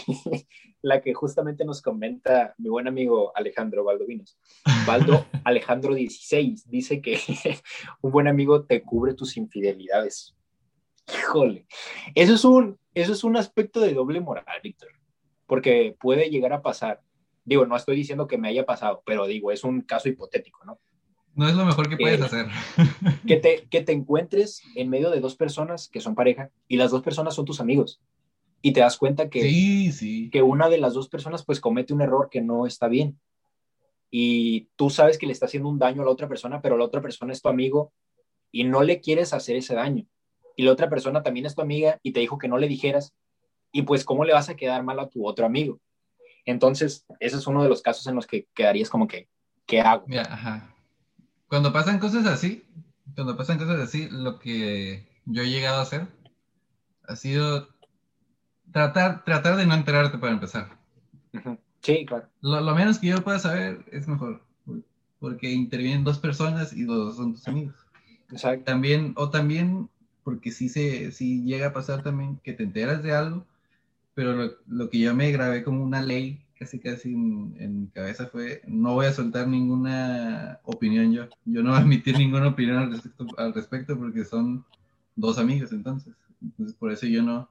[0.83, 4.39] la que justamente nos comenta mi buen amigo Alejandro Valdovinos.
[4.87, 7.19] Valdo Alejandro 16 dice que
[8.01, 10.37] un buen amigo te cubre tus infidelidades.
[11.13, 11.67] Híjole,
[12.15, 14.91] eso es un, eso es un aspecto de doble moral, Víctor,
[15.47, 17.01] porque puede llegar a pasar.
[17.45, 20.79] Digo, no estoy diciendo que me haya pasado, pero digo, es un caso hipotético, ¿no?
[21.35, 22.47] No es lo mejor que puedes hacer.
[23.27, 26.91] Que te, que te encuentres en medio de dos personas que son pareja y las
[26.91, 28.01] dos personas son tus amigos.
[28.63, 30.31] Y te das cuenta que, sí, sí.
[30.31, 33.19] que una de las dos personas pues comete un error que no está bien.
[34.11, 36.85] Y tú sabes que le está haciendo un daño a la otra persona, pero la
[36.85, 37.93] otra persona es tu amigo
[38.51, 40.05] y no le quieres hacer ese daño.
[40.57, 43.15] Y la otra persona también es tu amiga y te dijo que no le dijeras.
[43.73, 45.81] Y pues, ¿cómo le vas a quedar mal a tu otro amigo?
[46.45, 49.29] Entonces, ese es uno de los casos en los que quedarías como que,
[49.65, 50.05] ¿qué hago?
[50.19, 50.75] ajá
[51.51, 52.65] cuando pasan cosas así,
[53.17, 56.07] cuando pasan cosas así, lo que yo he llegado a hacer
[57.09, 57.69] ha sido
[58.73, 60.69] tratar, tratar de no enterarte para empezar.
[61.83, 62.29] Sí, claro.
[62.41, 64.43] Lo, menos que yo pueda saber es mejor,
[65.19, 67.77] porque intervienen dos personas y dos son tus amigos.
[68.31, 68.65] Exacto.
[68.65, 69.89] También, o también,
[70.25, 73.47] porque sí, se, sí llega a pasar también que te enteras de algo,
[74.15, 78.27] pero lo, lo que yo me grabé como una ley casi casi en, mi cabeza
[78.27, 82.77] fue, no voy a soltar ninguna opinión yo, yo no voy a emitir ninguna opinión
[82.77, 84.63] al respecto, al respecto porque son
[85.17, 87.49] dos amigos entonces, entonces por eso yo no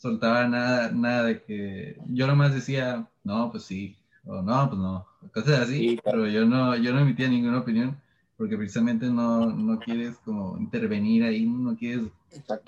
[0.00, 5.06] soltaba nada, nada de que, yo nomás decía, no, pues sí, o no, pues no,
[5.32, 8.00] cosas así, pero yo no, yo no emitía ninguna opinión
[8.38, 12.06] porque precisamente no, no quieres como intervenir ahí, no quieres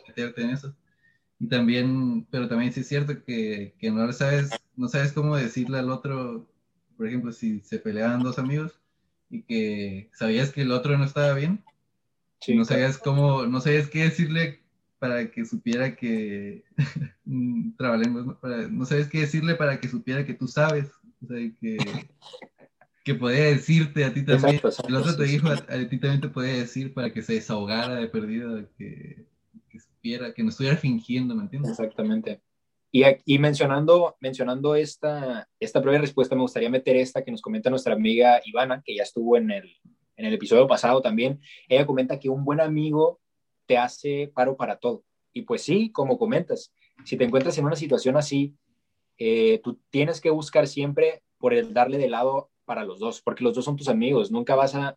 [0.07, 0.75] meterte en eso.
[1.41, 5.79] Y también, pero también sí es cierto que, que no sabes, no sabes cómo decirle
[5.79, 6.47] al otro,
[6.99, 8.79] por ejemplo, si se peleaban dos amigos
[9.31, 11.65] y que sabías que el otro no estaba bien,
[12.49, 14.62] no sabías cómo, no sabías qué decirle
[15.03, 16.63] para que supiera que
[17.77, 18.39] trabalengos, ¿no?
[18.71, 21.77] no sabes qué decirle para que supiera que tú sabes, o sea, que,
[23.05, 24.61] que podía decirte a ti también.
[24.87, 28.07] el otro te dijo, a, ti también te podía decir para que se desahogara de
[28.07, 29.27] perdido, que,
[29.69, 31.73] que supiera, que no estuviera fingiendo, ¿me entiendes?
[31.73, 32.41] Exactamente.
[32.93, 37.71] Y, y mencionando, mencionando esta, esta propia respuesta, me gustaría meter esta que nos comenta
[37.71, 39.69] nuestra amiga Ivana, que ya estuvo en el,
[40.17, 41.41] en el episodio pasado también.
[41.69, 43.19] Ella comenta que un buen amigo
[43.67, 45.05] te hace paro para todo.
[45.33, 46.73] Y pues sí, como comentas,
[47.05, 48.55] si te encuentras en una situación así,
[49.19, 53.45] eh, tú tienes que buscar siempre por el darle de lado para los dos, porque
[53.45, 54.31] los dos son tus amigos.
[54.31, 54.97] Nunca vas a...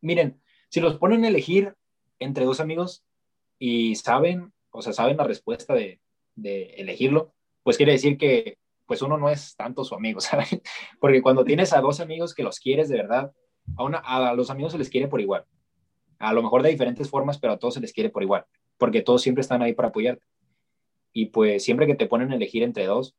[0.00, 1.74] Miren, si los ponen a elegir
[2.18, 3.04] entre dos amigos
[3.58, 6.00] y saben, o sea, saben la respuesta de,
[6.36, 10.60] elegirlo, pues quiere decir que pues uno no es tanto su amigo, ¿sabes?
[11.00, 13.32] Porque cuando tienes a dos amigos que los quieres de verdad,
[13.76, 15.44] a, una, a los amigos se les quiere por igual.
[16.18, 18.44] A lo mejor de diferentes formas, pero a todos se les quiere por igual,
[18.78, 20.24] porque todos siempre están ahí para apoyarte.
[21.12, 23.14] Y pues siempre que te ponen a elegir entre dos,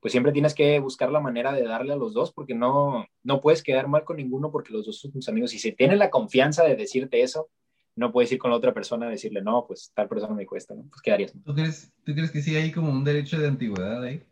[0.00, 3.40] pues siempre tienes que buscar la manera de darle a los dos, porque no, no
[3.40, 5.52] puedes quedar mal con ninguno porque los dos son tus amigos.
[5.54, 7.48] Y si tienen la confianza de decirte eso,
[7.96, 10.74] no puedes ir con la otra persona a decirle, no, pues tal persona me cuesta,
[10.74, 10.84] ¿no?
[10.88, 11.32] Pues quedarías.
[11.44, 14.22] ¿Tú crees, ¿Tú crees que sí hay como un derecho de antigüedad ahí?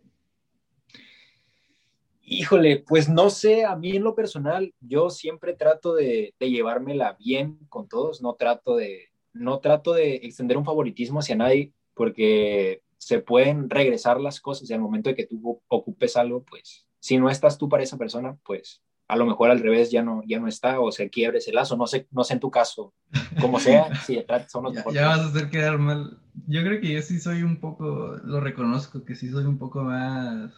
[2.26, 7.16] Híjole, pues no sé, a mí en lo personal, yo siempre trato de, de, llevármela
[7.18, 12.82] bien con todos, no trato de, no trato de extender un favoritismo hacia nadie, porque
[12.98, 17.18] se pueden regresar las cosas y al momento de que tú ocupes algo, pues si
[17.18, 20.40] no estás tú para esa persona, pues a lo mejor al revés ya no, ya
[20.40, 22.94] no está o se quiebre ese lazo, no sé, no sé en tu caso,
[23.40, 26.18] como sea, si son los ya, ya vas a hacer quedar mal.
[26.46, 29.82] Yo creo que yo sí soy un poco, lo reconozco, que sí soy un poco
[29.82, 30.50] más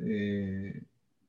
[0.00, 0.82] eh,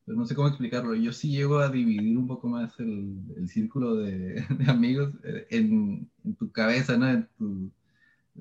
[0.05, 0.95] pues no sé cómo explicarlo.
[0.95, 5.47] Yo sí llego a dividir un poco más el, el círculo de, de amigos eh,
[5.49, 7.09] en, en, tu cabeza, ¿no?
[7.09, 7.71] En tu,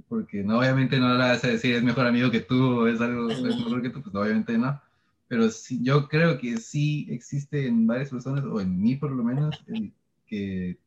[0.09, 3.01] porque no, obviamente no le vas a decir es mejor amigo que tú o es
[3.01, 4.81] algo es mejor que tú, pues obviamente no.
[5.29, 9.25] Pero sí, yo creo que sí existe en varias personas, o en mí por lo
[9.25, 9.93] menos, el
[10.27, 10.79] que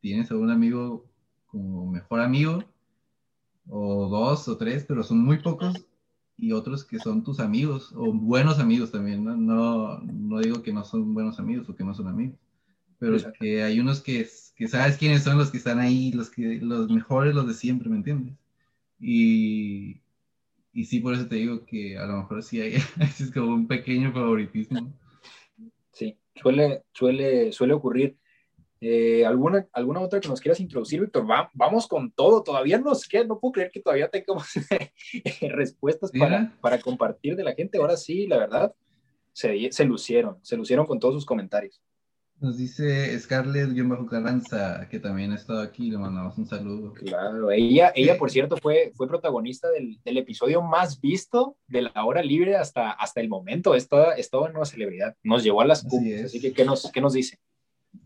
[0.00, 1.04] tienes a un amigo
[1.46, 2.64] como mejor amigo,
[3.68, 5.86] o dos o tres, pero son muy pocos,
[6.36, 9.36] y otros que son tus amigos o buenos amigos también, ¿no?
[9.36, 12.38] No, no digo que no son buenos amigos o que no son amigos,
[12.98, 16.58] pero que hay unos que, que sabes quiénes son los que están ahí, los, que,
[16.60, 18.34] los mejores, los de siempre, ¿me entiendes?
[18.98, 20.00] Y,
[20.72, 23.66] y sí, por eso te digo que a lo mejor sí hay es como un
[23.66, 24.92] pequeño favoritismo.
[25.92, 28.16] Sí, suele, suele, suele ocurrir.
[28.84, 31.24] Eh, ¿alguna, ¿Alguna otra que nos quieras introducir, Víctor?
[31.54, 32.42] vamos con todo.
[32.42, 34.48] Todavía nos queda, no puedo creer que todavía tengamos
[35.40, 37.78] respuestas para, para, compartir de la gente.
[37.78, 38.74] Ahora sí, la verdad,
[39.32, 41.80] se, se lucieron, se lucieron con todos sus comentarios.
[42.40, 46.92] Nos dice Scarlett-Carranza, que también ha estado aquí, le mandamos un saludo.
[46.92, 52.04] Claro, ella, ella por cierto, fue, fue protagonista del, del, episodio más visto de la
[52.04, 53.76] hora libre hasta, hasta el momento.
[53.76, 55.16] Es toda, es toda una celebridad.
[55.22, 57.38] Nos llevó a las cumbres, así, que ¿qué nos, qué nos dice?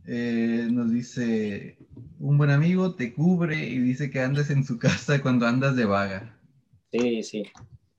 [0.06, 1.78] Eh, nos dice,
[2.20, 5.84] un buen amigo te cubre y dice que andes en su casa cuando andas de
[5.84, 6.38] vaga.
[6.92, 7.44] Sí, sí,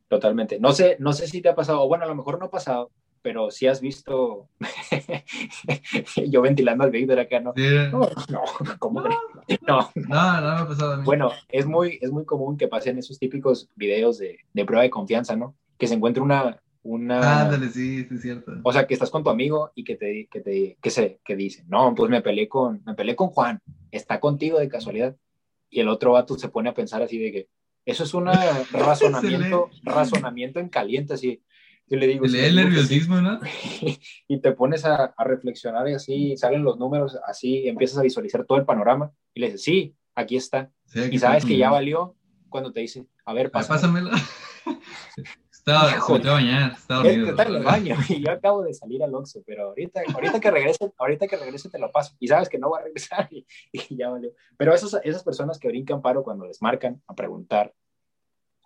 [0.08, 0.60] totalmente.
[0.60, 2.50] No sé, no sé si te ha pasado, o bueno, a lo mejor no ha
[2.50, 4.48] pasado, pero si has visto
[6.30, 7.54] yo ventilando al Víctor acá, ¿no?
[7.92, 8.42] No, no,
[8.80, 9.18] ¿cómo no, no,
[9.68, 11.04] no, no, me ha pasado a mí.
[11.04, 14.90] Bueno, es muy, es muy común que pasen esos típicos videos de, de prueba de
[14.90, 15.56] confianza, ¿no?
[15.78, 17.42] Que se encuentre una, una...
[17.42, 18.54] Ándale, sí, sí, es cierto.
[18.64, 21.36] O sea, que estás con tu amigo y que te, que te, que se, que
[21.36, 23.60] dice, no, pues me peleé con, me peleé con Juan,
[23.92, 25.16] está contigo de casualidad.
[25.70, 27.50] Y el otro vato se pone a pensar así de que,
[27.86, 28.28] eso es un
[28.72, 31.42] razonamiento, razonamiento en caliente, así.
[31.90, 33.40] Yo le digo, le el nerviosismo, ¿no?
[34.28, 38.46] y te pones a, a, reflexionar y así salen los números, así empiezas a visualizar
[38.46, 40.70] todo el panorama y le dices, sí, aquí está.
[41.12, 42.16] y sabes que ya valió
[42.50, 44.10] cuando te dice, a ver, pásamelo.
[45.68, 46.72] Estaba, bañar.
[46.72, 50.50] Está en el baño y yo acabo de salir al Oxxo, pero ahorita, ahorita, que
[50.50, 52.16] regrese, ahorita que regrese te lo paso.
[52.20, 54.32] Y sabes que no va a regresar y, y ya valió.
[54.56, 57.74] Pero esos, esas personas que brincan paro cuando les marcan a preguntar,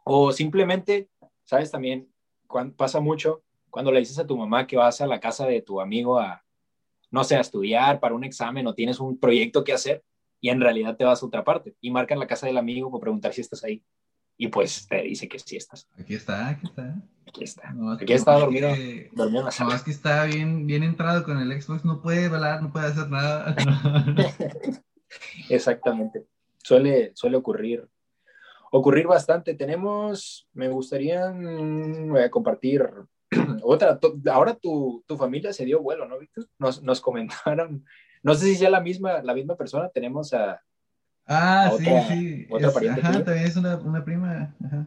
[0.03, 1.09] o simplemente,
[1.43, 2.07] sabes también,
[2.45, 3.41] cuando, pasa mucho
[3.71, 6.43] cuando le dices a tu mamá que vas a la casa de tu amigo a,
[7.09, 10.03] no sé, a estudiar para un examen o tienes un proyecto que hacer
[10.39, 12.99] y en realidad te vas a otra parte y marcan la casa del amigo por
[12.99, 13.83] preguntar si estás ahí
[14.37, 15.87] y pues te dice que sí estás.
[15.99, 16.95] Aquí está, aquí está.
[17.27, 17.73] Aquí está.
[17.99, 18.69] aquí está dormido.
[19.13, 19.81] dormido en la sala.
[19.83, 23.55] que está bien, bien entrado con el Xbox, no puede bailar, no puede hacer nada.
[25.49, 26.25] Exactamente.
[26.63, 27.87] Suele, suele ocurrir,
[28.71, 29.55] ocurrir bastante.
[29.55, 32.87] Tenemos, me gustaría mm, compartir
[33.63, 33.99] otra.
[34.31, 36.47] Ahora tu, tu, familia se dio vuelo, ¿no, Víctor?
[36.59, 37.85] Nos, nos, comentaron,
[38.23, 40.61] no sé si sea la misma, la misma persona, tenemos a...
[41.33, 42.47] Ah, sí, sí.
[42.49, 44.53] Otra ajá, también es una, una prima.
[44.65, 44.85] Ajá.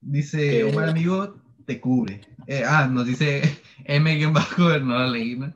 [0.00, 1.36] Dice, un buen amigo
[1.66, 2.22] te cubre.
[2.48, 3.42] Eh, ah, nos dice
[3.84, 5.54] M bajo, no la leí, ¿no?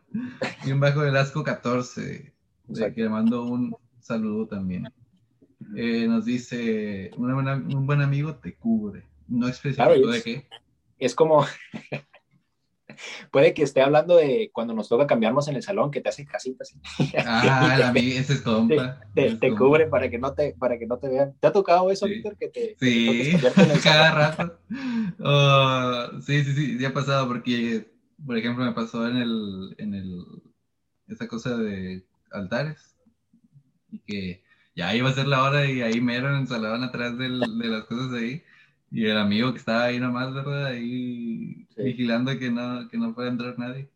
[0.76, 2.32] bajo Velasco 14.
[2.68, 4.88] O sea, que le mando un saludo también.
[5.74, 9.04] Eh, nos dice, un buen amigo te cubre.
[9.26, 10.46] No especifico de qué.
[10.98, 11.44] Es como,
[13.30, 16.26] puede que esté hablando de cuando nos toca cambiarnos en el salón, que te hacen
[16.26, 16.74] casitas.
[17.24, 19.00] Ah, la ese es compa.
[19.14, 21.34] Te, te, cubre para que, no te, para que no te vean.
[21.40, 22.36] ¿Te ha tocado eso, Víctor?
[22.36, 23.32] Que te, sí,
[23.82, 24.58] cada rato.
[25.20, 27.92] Oh, sí, sí, sí, ya ha pasado porque,
[28.24, 30.24] por ejemplo, me pasó en el, en el,
[31.08, 32.96] esa cosa de altares
[33.90, 34.42] y que
[34.74, 37.68] ya iba a ser la hora y ahí mero en el salón atrás del, de
[37.68, 38.42] las cosas de ahí
[38.92, 40.66] y el amigo que estaba ahí nomás, ¿verdad?
[40.66, 43.88] Ahí vigilando que no, que no pueda entrar nadie.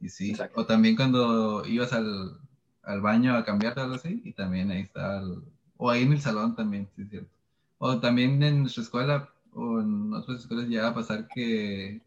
[0.00, 2.38] Y sí, o también cuando ibas al,
[2.84, 5.22] al baño a cambiarte algo así, y también ahí está,
[5.76, 7.30] o ahí en el salón también, sí es cierto.
[7.78, 12.00] O también en nuestra escuela, o en otras escuelas ya va a pasar que,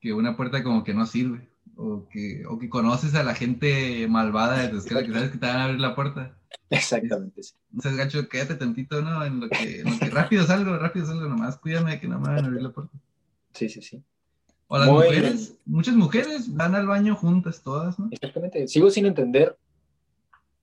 [0.00, 4.06] que una puerta como que no sirve, o que, o que conoces a la gente
[4.08, 6.36] malvada de tu escuela, que sabes que te van a abrir la puerta
[6.70, 7.54] Exactamente, sí.
[7.72, 9.24] Entonces, gacho, quédate tantito, ¿no?
[9.24, 12.28] En lo que, en lo que rápido salgo, rápido salgo nomás, cuídame que no me
[12.28, 12.96] van a abrir la puerta.
[13.52, 14.02] Sí, sí, sí.
[14.66, 18.08] O las mujeres, muchas mujeres van al baño juntas todas, ¿no?
[18.10, 18.66] Exactamente.
[18.66, 19.56] Sigo sin entender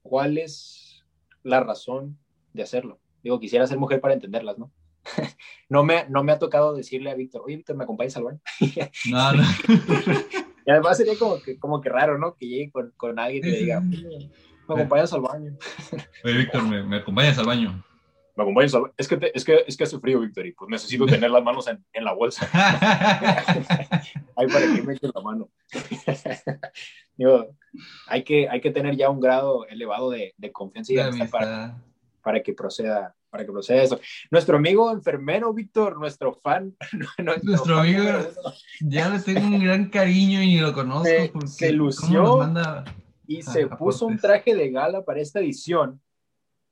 [0.02, 1.04] cuál es
[1.44, 2.18] la razón
[2.54, 3.00] de hacerlo.
[3.24, 4.72] Digo, quisiera ser mujer para entenderlas, ¿no?
[5.70, 8.40] no, me, no me ha tocado decirle a Víctor, oye, Víctor, ¿me acompañas al baño?
[9.10, 9.44] no, no.
[10.72, 12.36] y además sería como que, como que raro, ¿no?
[12.36, 15.58] Que llegue con, con alguien y le diga, me acompañas al baño.
[16.24, 17.84] Oye, Víctor, ¿me, ¿me, acompañas al baño?
[18.38, 18.94] Me acompañas al baño.
[18.96, 21.68] Es que, es que, es que hace frío, Víctor, y pues necesito tener las manos
[21.68, 22.48] en, en la bolsa.
[24.38, 25.50] Ahí para que me eche la mano.
[27.18, 27.54] Digo,
[28.08, 31.84] hay que, hay que tener ya un grado elevado de, de confianza y de para,
[32.24, 34.00] para que proceda para que proceda eso.
[34.30, 36.76] Nuestro amigo enfermero, Víctor, nuestro fan.
[37.18, 38.04] Nuestro, amigo,
[38.82, 41.06] ya le tengo un gran cariño y lo conozco.
[41.06, 42.40] Se, porque se lució
[43.26, 46.02] y se puso un traje de gala para esta edición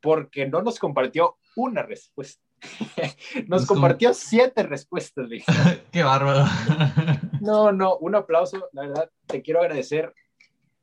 [0.02, 2.44] porque no nos compartió una respuesta.
[3.48, 5.30] Nos compartió siete respuestas.
[5.94, 6.44] Qué bárbaro.
[7.40, 8.68] no, no, un aplauso.
[8.74, 10.14] La verdad, te quiero agradecer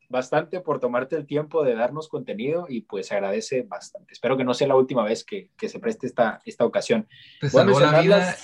[0.08, 4.12] bastante por tomarte el tiempo de darnos contenido y pues agradece bastante.
[4.12, 7.08] Espero que no sea la última vez que, que se preste esta, esta ocasión.
[7.40, 8.36] Te salvó, la vida,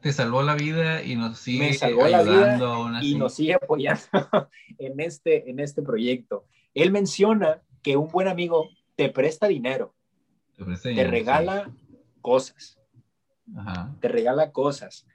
[0.00, 2.90] te salvó la vida y nos sigue ayudando.
[3.02, 4.00] y nos sigue apoyando
[4.78, 6.46] en este, en este proyecto.
[6.74, 9.94] Él menciona que un buen amigo te presta dinero,
[10.82, 11.70] te, regala
[12.20, 12.78] cosas,
[14.00, 15.06] te regala cosas.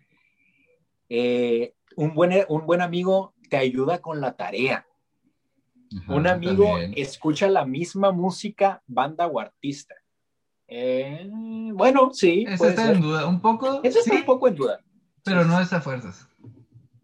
[1.07, 4.87] Eh, un, buen, un buen amigo te ayuda con la tarea.
[6.07, 9.95] Un amigo escucha la misma música, banda o artista.
[10.67, 11.29] Eh,
[11.73, 12.45] bueno, sí.
[12.47, 13.81] Eso está en duda, un poco.
[13.83, 14.79] Eso está un poco en duda.
[15.23, 16.27] Pero no es a fuerzas.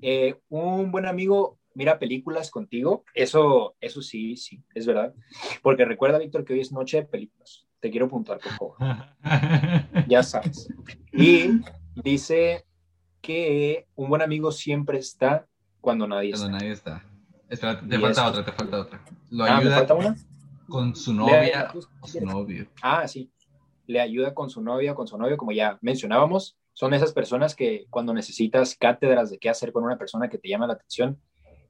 [0.01, 5.13] Eh, un buen amigo mira películas contigo, eso, eso sí, sí, es verdad.
[5.61, 7.65] Porque recuerda, Víctor, que hoy es noche de películas.
[7.79, 8.77] Te quiero puntuar, por favor.
[10.07, 10.67] ya sabes.
[11.11, 11.61] Y
[11.95, 12.65] dice
[13.21, 15.47] que un buen amigo siempre está
[15.79, 16.45] cuando nadie está.
[16.45, 17.03] Cuando nadie está.
[17.51, 19.01] Espera, te falta otra, te falta otra.
[19.29, 20.15] Lo ah, ayuda falta una?
[20.69, 22.65] con su novia o su novio.
[22.81, 23.29] Ah, sí.
[23.87, 26.57] Le ayuda con su novia con su novio, como ya mencionábamos.
[26.71, 30.47] Son esas personas que cuando necesitas cátedras de qué hacer con una persona que te
[30.47, 31.19] llama la atención,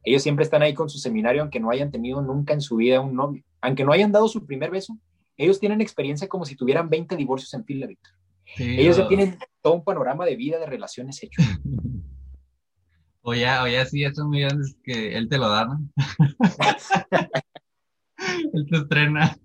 [0.03, 2.99] ellos siempre están ahí con su seminario, aunque no hayan tenido nunca en su vida
[2.99, 4.95] un novio, aunque no hayan dado su primer beso,
[5.36, 8.13] ellos tienen experiencia como si tuvieran 20 divorcios en fila, Víctor.
[8.59, 11.43] ellos ya tienen todo un panorama de vida, de relaciones hechos.
[13.24, 15.80] O ya, o ya sí, ya son muy grandes que él te lo da, ¿no?
[18.53, 19.38] él te estrena.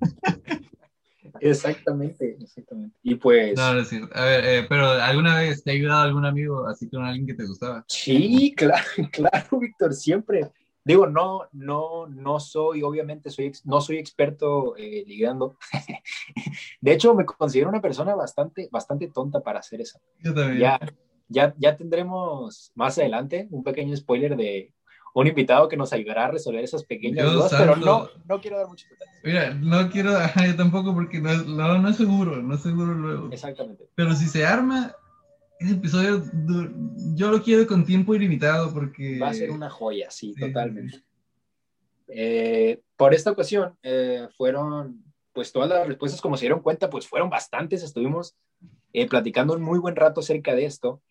[1.41, 2.97] Exactamente, exactamente.
[3.03, 3.57] Y pues.
[3.57, 6.89] No, no es A ver, eh, pero ¿alguna vez te ha ayudado algún amigo así
[6.89, 7.85] con alguien que te gustaba?
[7.89, 10.51] Sí, claro, claro, Víctor, siempre.
[10.85, 15.59] Digo, no, no, no soy, obviamente, soy, no soy experto eh, ligando.
[16.81, 20.01] de hecho, me considero una persona bastante, bastante tonta para hacer eso.
[20.21, 20.61] Yo también.
[20.61, 20.79] Ya,
[21.29, 24.73] ya, ya tendremos más adelante un pequeño spoiler de
[25.15, 28.69] un invitado que nos ayudará a resolver esas pequeñas dudas, pero no, no quiero dar
[28.69, 29.21] muchos detalles.
[29.25, 30.13] Mira, no quiero,
[30.47, 33.33] yo tampoco porque no, no, no, es seguro, no es seguro luego.
[33.33, 33.89] Exactamente.
[33.95, 34.95] Pero si se arma,
[35.59, 36.23] ese episodio
[37.15, 39.19] yo lo quiero con tiempo ilimitado porque...
[39.19, 41.03] Va a ser una joya, sí, totalmente.
[42.09, 45.03] Eh, por esta ocasión eh, fueron
[45.33, 47.83] pues todas las respuestas, como se dieron cuenta, pues fueron bastantes.
[47.83, 48.37] Estuvimos
[48.93, 51.03] eh, platicando un muy buen rato acerca de esto.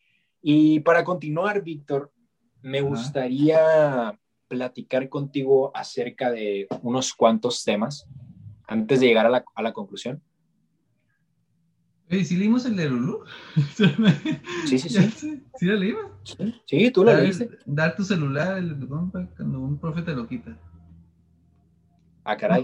[0.48, 2.12] Y para continuar, Víctor,
[2.62, 4.16] me gustaría
[4.48, 8.08] platicar contigo acerca de unos cuantos temas
[8.68, 10.22] antes de llegar a la, a la conclusión.
[12.12, 13.24] ¿sí leímos el de Lulu?
[14.68, 15.44] Sí, sí, sí.
[15.56, 16.12] ¿Sí lo leímos?
[16.68, 17.50] Sí, tú lo leíste.
[17.66, 20.56] Dar tu celular el compa cuando un profe te lo quita.
[22.24, 22.64] Ah, caray.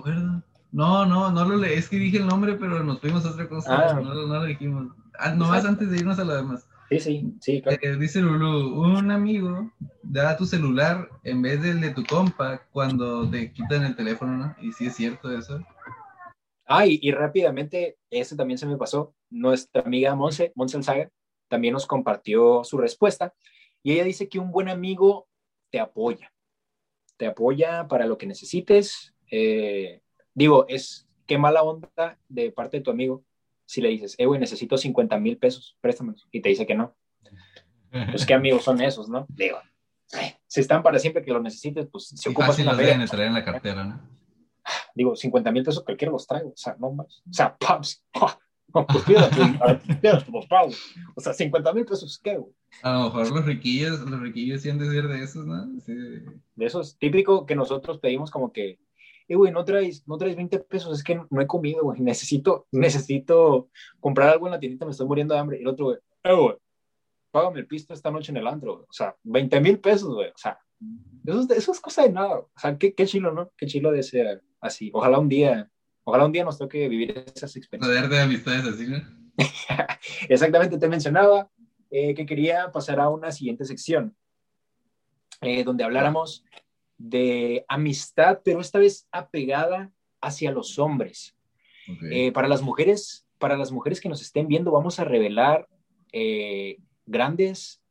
[0.71, 1.79] No, no, no lo leí.
[1.79, 3.89] Es que dije el nombre, pero nos fuimos a otra cosa.
[3.89, 3.99] Ah.
[3.99, 4.95] No, no, lo dijimos.
[5.17, 6.67] Ah, nomás antes de irnos a lo demás.
[6.91, 7.61] Sí, sí, sí.
[7.61, 7.77] Claro.
[7.81, 9.71] Eh, dice Lulu, un amigo
[10.03, 14.55] da tu celular en vez del de tu compa cuando te quitan el teléfono, ¿no?
[14.61, 15.65] Y sí es cierto eso.
[16.65, 19.15] Ah, y, rápidamente, ese también se me pasó.
[19.29, 21.09] Nuestra amiga Monse, Monse Alzaga,
[21.47, 23.33] también nos compartió su respuesta.
[23.83, 25.29] Y ella dice que un buen amigo
[25.69, 26.33] te apoya.
[27.15, 29.13] Te apoya para lo que necesites.
[29.31, 30.01] Eh,
[30.33, 33.23] digo, es qué mala onda de parte de tu amigo
[33.71, 36.27] si le dices, eh, güey, necesito 50 mil pesos, préstamelos.
[36.29, 36.93] Y te dice que no.
[37.89, 39.25] Pues qué amigos son esos, ¿no?
[39.29, 39.59] Digo,
[40.45, 43.45] si están para siempre que lo necesites, pues si ocupas una deben traer en la
[43.45, 44.01] cartera, ¿no?
[44.93, 48.03] digo, 50 mil pesos cualquiera los traigo, o sea, no más, o sea, paps,
[48.73, 49.41] no, pues fíjate,
[51.15, 52.53] o sea, 50 mil pesos, ¿qué, güey?
[52.83, 55.79] A lo mejor los riquillos, los riquillos sí han de ser de esos, ¿no?
[55.85, 55.93] Sí.
[55.93, 58.79] De esos, típico que nosotros pedimos como que,
[59.27, 62.67] eh, güey, no traes, no traes 20 pesos, es que no, he comido, güey, necesito,
[62.71, 63.69] necesito
[63.99, 66.33] comprar algo en la tiendita, me estoy muriendo de hambre, y el otro, güey, eh,
[66.33, 66.55] güey,
[67.31, 68.85] págame el pisto esta noche en el antro, güey.
[68.89, 70.59] o sea, 20 mil pesos, güey, o sea,
[71.25, 73.51] eso, eso, es cosa de nada, o sea, qué, qué chilo, ¿no?
[73.55, 74.89] Qué chilo de ser así.
[74.93, 75.69] Ojalá un día,
[76.03, 77.95] ojalá un día nos toque vivir esas experiencias.
[77.97, 78.97] Poder de amistades así, ¿no?
[80.29, 81.49] Exactamente, te mencionaba
[81.89, 84.15] eh, que quería pasar a una siguiente sección,
[85.41, 86.45] eh, donde habláramos
[87.09, 89.91] de amistad, pero esta vez apegada
[90.21, 91.35] hacia los hombres.
[92.11, 95.67] Eh, para las mujeres, para las mujeres que nos estén viendo, vamos a revelar
[97.05, 97.81] grandes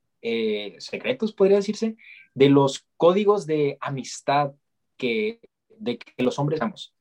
[0.78, 1.96] secretos, podría decirse,
[2.34, 4.52] de los códigos de amistad
[4.96, 5.40] que
[5.80, 6.94] de que los hombres damos.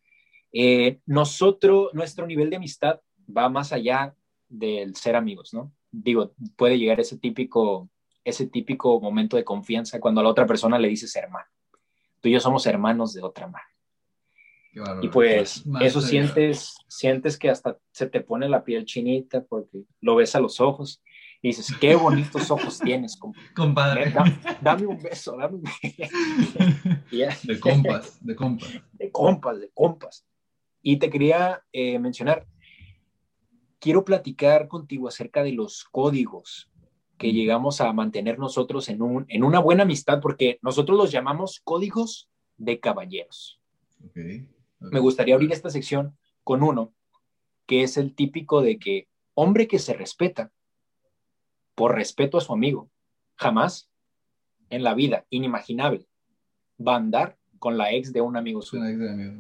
[0.52, 3.00] Eh, nosotros, nuestro nivel de amistad
[3.30, 4.16] va más allá
[4.48, 5.72] del ser amigos, ¿no?
[5.92, 7.90] Digo, puede llegar ese típico,
[8.24, 11.46] ese típico momento de confianza cuando a la otra persona le dices hermano.
[12.22, 13.66] Tú y yo somos hermanos de otra madre.
[15.02, 20.16] Y pues eso sientes, sientes que hasta se te pone la piel chinita porque lo
[20.16, 21.02] ves a los ojos
[21.42, 23.18] y dices, qué bonitos ojos tienes,
[23.56, 24.14] compadre.
[24.62, 26.14] Dame, un beso, dame un beso.
[27.48, 28.82] De compas, de compas.
[28.94, 30.26] De compas, de compas.
[30.82, 32.46] Y te quería eh, mencionar,
[33.80, 36.69] quiero platicar contigo acerca de los códigos
[37.20, 41.60] que llegamos a mantener nosotros en, un, en una buena amistad, porque nosotros los llamamos
[41.64, 43.60] códigos de caballeros.
[44.80, 46.94] Me gustaría abrir esta sección con uno,
[47.68, 50.52] que es el típico de que hombre que se respeta
[51.76, 52.90] por respeto a su amigo,
[53.36, 53.90] jamás
[54.70, 56.08] en la vida, inimaginable,
[56.80, 58.84] va a andar con la ex de un amigo suyo.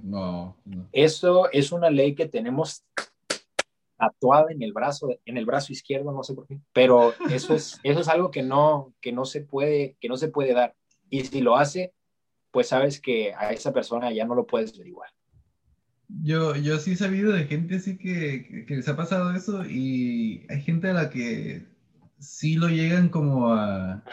[0.03, 0.57] No,
[0.91, 2.83] Eso es una ley que tenemos
[3.99, 7.79] tatuada en el brazo, en el brazo izquierdo, no sé por qué, pero eso es,
[7.83, 10.73] eso es algo que no, que no se puede, que no se puede dar.
[11.09, 11.93] Y si lo hace,
[12.51, 15.09] pues sabes que a esa persona ya no lo puedes ver igual.
[16.23, 20.47] Yo, yo sí he sabido de gente así que, que les ha pasado eso y
[20.49, 21.67] hay gente a la que
[22.17, 24.03] sí lo llegan como a,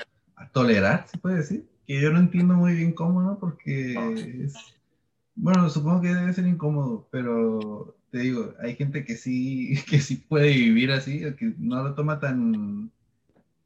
[0.53, 1.69] tolerar, se puede decir.
[1.87, 3.39] Que yo no entiendo muy bien cómo, ¿no?
[3.39, 3.95] Porque
[4.45, 4.55] es,
[5.37, 10.17] bueno, supongo que debe ser incómodo, pero te digo, hay gente que sí, que sí
[10.17, 12.91] puede vivir así, que no lo toma tan,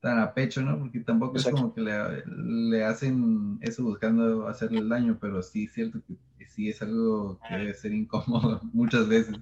[0.00, 0.78] tan a pecho, ¿no?
[0.78, 5.72] Porque tampoco es como que le, hacen eso buscando hacerle el daño, pero sí es
[5.72, 9.38] cierto que, sí es algo que debe ser incómodo muchas veces,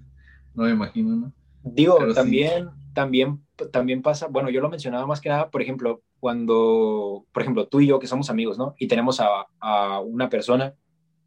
[0.55, 1.33] no me imagino, ¿no?
[1.63, 7.25] Digo, también, también también pasa, bueno, yo lo mencionaba más que nada, por ejemplo, cuando,
[7.33, 8.75] por ejemplo, tú y yo que somos amigos, ¿no?
[8.79, 10.75] Y tenemos a, una persona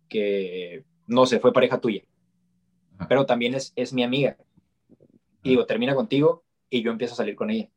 [0.07, 2.03] que, no sé, fue pareja tuya,
[3.07, 4.37] pero también es, es mi amiga.
[5.43, 7.69] Y digo, termina contigo y yo empiezo a salir con ella.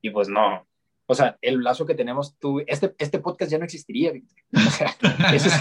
[0.00, 0.68] Y pues no,
[1.10, 4.12] o sea, el lazo que tenemos tú, este, este podcast ya no existiría,
[4.54, 4.94] O sea,
[5.32, 5.54] eso es,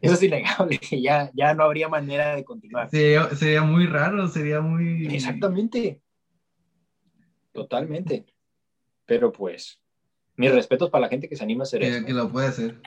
[0.00, 2.88] eso es innegable, ya, ya no habría manera de continuar.
[2.88, 5.14] Sería, sería muy raro, sería muy...
[5.14, 6.00] Exactamente.
[7.52, 8.24] Totalmente.
[9.04, 9.78] Pero pues,
[10.36, 12.06] mis respetos para la gente que se anima a hacer eso.
[12.06, 12.80] Que lo puede hacer.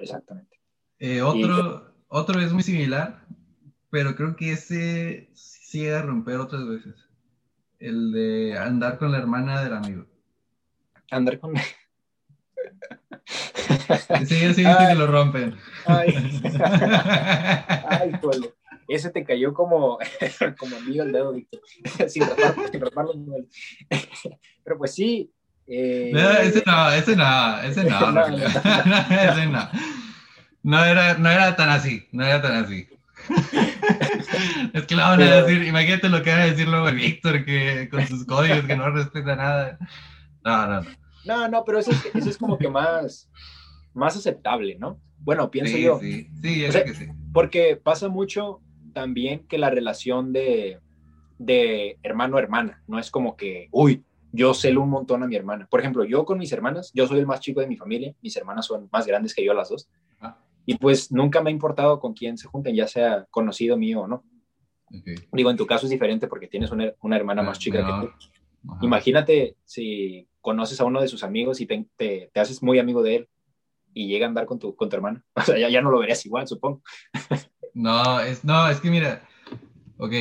[0.00, 0.58] Exactamente.
[0.98, 3.24] Eh, otro, otro es muy similar,
[3.90, 6.94] pero creo que ese sí llega a romper otras veces.
[7.78, 10.06] El de andar con la hermana del amigo.
[11.10, 11.54] Andar con...
[14.24, 15.56] Sí, sí, sí que lo rompen.
[15.86, 16.14] Ay,
[17.88, 18.12] ay
[18.90, 19.98] ese te cayó como,
[20.58, 21.60] como amigo el dedo, Víctor,
[22.08, 22.24] sin
[22.80, 23.48] reparlo, sin
[24.64, 25.32] Pero pues sí.
[25.66, 26.10] Eh...
[26.12, 28.10] No, ese no, ese no, ese no.
[28.10, 29.70] no, ese no.
[30.62, 32.88] No era, no era tan así, no era tan así.
[34.72, 37.44] es que lo van a decir, imagínate lo que va a decir luego el Víctor,
[37.44, 39.78] que con sus códigos que no respeta nada.
[40.44, 40.90] No, no, no.
[41.24, 43.30] No, no, pero eso es, eso es como que más,
[43.92, 44.98] más aceptable, ¿no?
[45.18, 45.98] Bueno, pienso yo.
[46.00, 47.08] Sí, sí, yo que sí.
[47.32, 48.60] Porque pasa mucho
[48.92, 50.80] también que la relación de,
[51.38, 55.66] de hermano-hermana, no es como que, uy, yo celo un montón a mi hermana.
[55.68, 58.36] Por ejemplo, yo con mis hermanas, yo soy el más chico de mi familia, mis
[58.36, 59.88] hermanas son más grandes que yo las dos.
[60.20, 60.38] Ah.
[60.66, 64.06] Y pues nunca me ha importado con quién se junten, ya sea conocido mío o
[64.06, 64.24] no.
[65.32, 68.12] Digo, en tu caso es diferente porque tienes una, una hermana más chica que tú.
[68.82, 73.02] Imagínate si conoces a uno de sus amigos y te, te, te, haces muy amigo
[73.02, 73.28] de él
[73.94, 75.24] y llega a andar con tu, con tu hermana.
[75.34, 76.82] O sea, ya, ya no lo verías igual, supongo.
[77.74, 79.26] no, es, no, es que mira,
[79.98, 80.12] ok,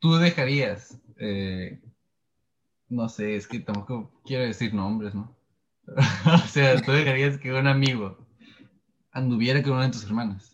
[0.00, 1.80] tú dejarías, eh,
[2.88, 5.36] no sé, es que tampoco quiero decir nombres, ¿no?
[5.86, 8.18] o sea, tú dejarías que un amigo
[9.12, 10.51] anduviera con una de tus hermanas.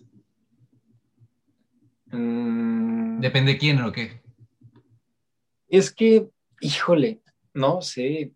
[2.10, 3.20] Mm.
[3.20, 4.20] Depende de quién o qué.
[5.68, 6.28] Es que,
[6.60, 7.20] híjole,
[7.54, 8.32] no sé.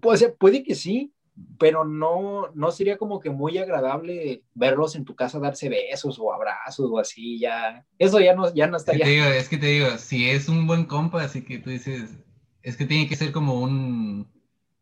[0.00, 1.12] Pues, puede que sí,
[1.58, 6.32] pero no, no sería como que muy agradable verlos en tu casa darse besos o
[6.32, 7.84] abrazos o así, ya.
[7.98, 9.36] Eso ya no, ya no estaría.
[9.36, 12.16] Es que te digo, si es un buen compa, así que tú dices,
[12.62, 14.28] es que tiene que ser como un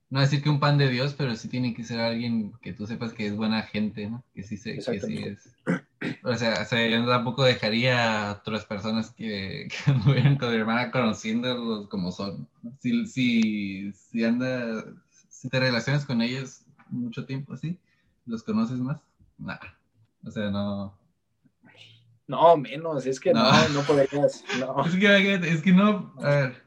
[0.09, 2.87] no decir que un pan de Dios, pero sí tiene que ser alguien que tú
[2.87, 4.25] sepas que es buena gente, ¿no?
[4.35, 5.57] Que sí, se, que sí es.
[6.25, 10.57] O sea, o sea, yo tampoco dejaría a otras personas que, que anduvieran con mi
[10.57, 12.49] hermana conociéndolos como son.
[12.81, 14.85] Si, si, si anda,
[15.29, 17.79] si te relacionas con ellos mucho tiempo así,
[18.27, 19.01] los conoces más,
[19.39, 19.79] nada.
[20.25, 20.99] O sea, no.
[22.29, 24.45] No, menos, es que no, no, no podrías.
[24.59, 24.85] No.
[24.87, 26.67] Es que, es que no, a ver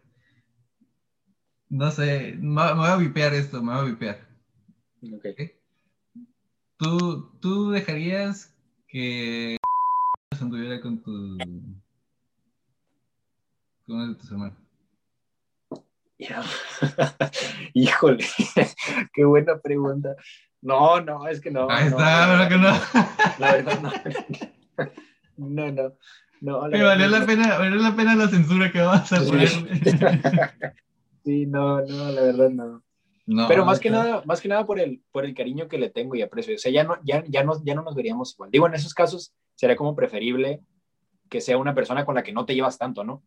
[1.69, 4.27] no sé, me, voy a vipear esto, me voy a vipear.
[5.13, 5.25] Ok.
[6.77, 8.55] ¿Tú, ¿Tú dejarías
[8.89, 9.57] que
[10.41, 11.37] anduviera con tu...
[13.85, 14.57] con uno de tus hermanos?
[17.73, 18.25] Híjole,
[19.13, 20.15] qué buena pregunta.
[20.61, 21.69] No, no, es que no.
[21.69, 22.71] Ahí está, ¿verdad que no?
[23.39, 23.91] La verdad no.
[25.37, 25.93] No, no.
[26.41, 29.47] no la valió, la pena, valió la pena la censura que vas a poner.
[31.23, 32.83] Sí, no, no, la verdad no.
[33.47, 36.15] Pero más que nada, más que nada por el, por el cariño que le tengo
[36.15, 36.55] y aprecio.
[36.55, 38.49] O sea, ya no, ya, ya, no, ya no nos veríamos igual.
[38.49, 40.61] Digo, en esos casos sería como preferible
[41.29, 43.23] que sea una persona con la que no te llevas tanto, ¿no?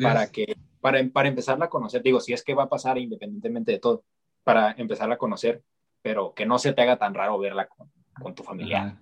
[0.00, 3.72] Para que, para, para empezarla a conocer, digo, si es que va a pasar independientemente
[3.72, 4.04] de todo,
[4.42, 5.62] para empezarla a conocer,
[6.00, 7.90] pero que no se te haga tan raro verla con,
[8.22, 8.98] con tu familia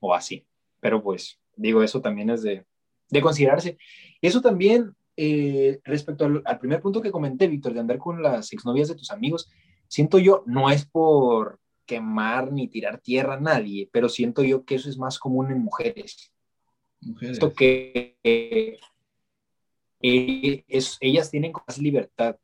[0.00, 0.46] o así.
[0.80, 2.64] Pero pues, digo, eso también es de,
[3.10, 3.78] de considerarse.
[4.20, 8.86] Eso también eh, respecto al, primer punto que comenté, Víctor, de andar con las exnovias
[8.86, 9.50] de tus amigos,
[9.88, 14.76] siento yo, no es por quemar ni tirar tierra a nadie, pero siento yo que
[14.76, 16.32] eso es más común en mujeres.
[17.00, 17.32] Mujeres.
[17.32, 18.78] Esto que eh,
[20.00, 22.36] es, ellas tienen más libertad.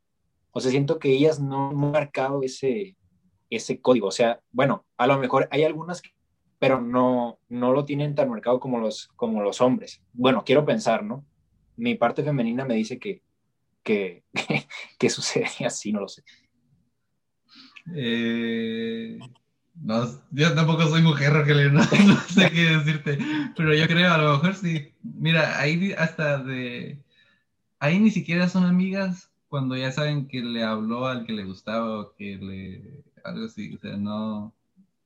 [0.51, 2.97] O sea, siento que ellas no han marcado ese,
[3.49, 4.07] ese código.
[4.07, 6.01] O sea, bueno, a lo mejor hay algunas
[6.59, 10.01] pero no, no lo tienen tan marcado como los, como los hombres.
[10.13, 11.23] Bueno, quiero pensar, ¿no?
[11.77, 13.21] Mi parte femenina me dice que,
[13.83, 14.23] que,
[14.99, 16.23] que sucedería así, no lo sé.
[17.93, 19.19] Eh,
[19.75, 23.19] no, yo tampoco soy mujer, Rogelio, no, no, sé qué decirte,
[23.55, 24.93] pero yo creo, a lo mejor sí.
[25.03, 27.03] Mira, ahí hasta de...
[27.79, 31.99] Ahí ni siquiera son amigas cuando ya saben que le habló al que le gustaba
[31.99, 33.03] o que le...
[33.23, 34.53] algo así, o sea, no...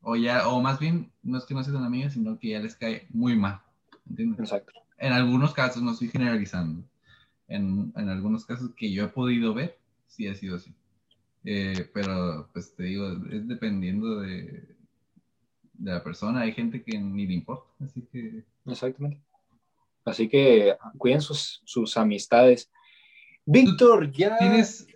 [0.02, 2.76] O ya, o más bien, no es que no sean amigas, sino que ya les
[2.76, 3.60] cae muy mal,
[4.08, 4.40] ¿entiendes?
[4.40, 6.84] Exacto en algunos casos, no estoy generalizando,
[7.48, 9.78] en, en, algunos casos que yo he podido ver,
[10.08, 10.74] sí ha sido así.
[11.46, 14.76] Eh, pero, pues te digo, es dependiendo de,
[15.74, 16.42] de la persona.
[16.42, 18.44] Hay gente que ni le importa, así que...
[18.66, 19.22] Exactamente.
[20.06, 22.70] Así que cuiden sus, sus amistades.
[23.46, 24.38] Víctor, ya...
[24.38, 24.88] Tienes,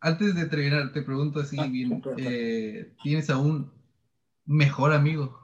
[0.00, 3.70] antes de terminar, te pregunto así ah, bien, eh, ¿tienes a un
[4.46, 5.40] mejor amigo?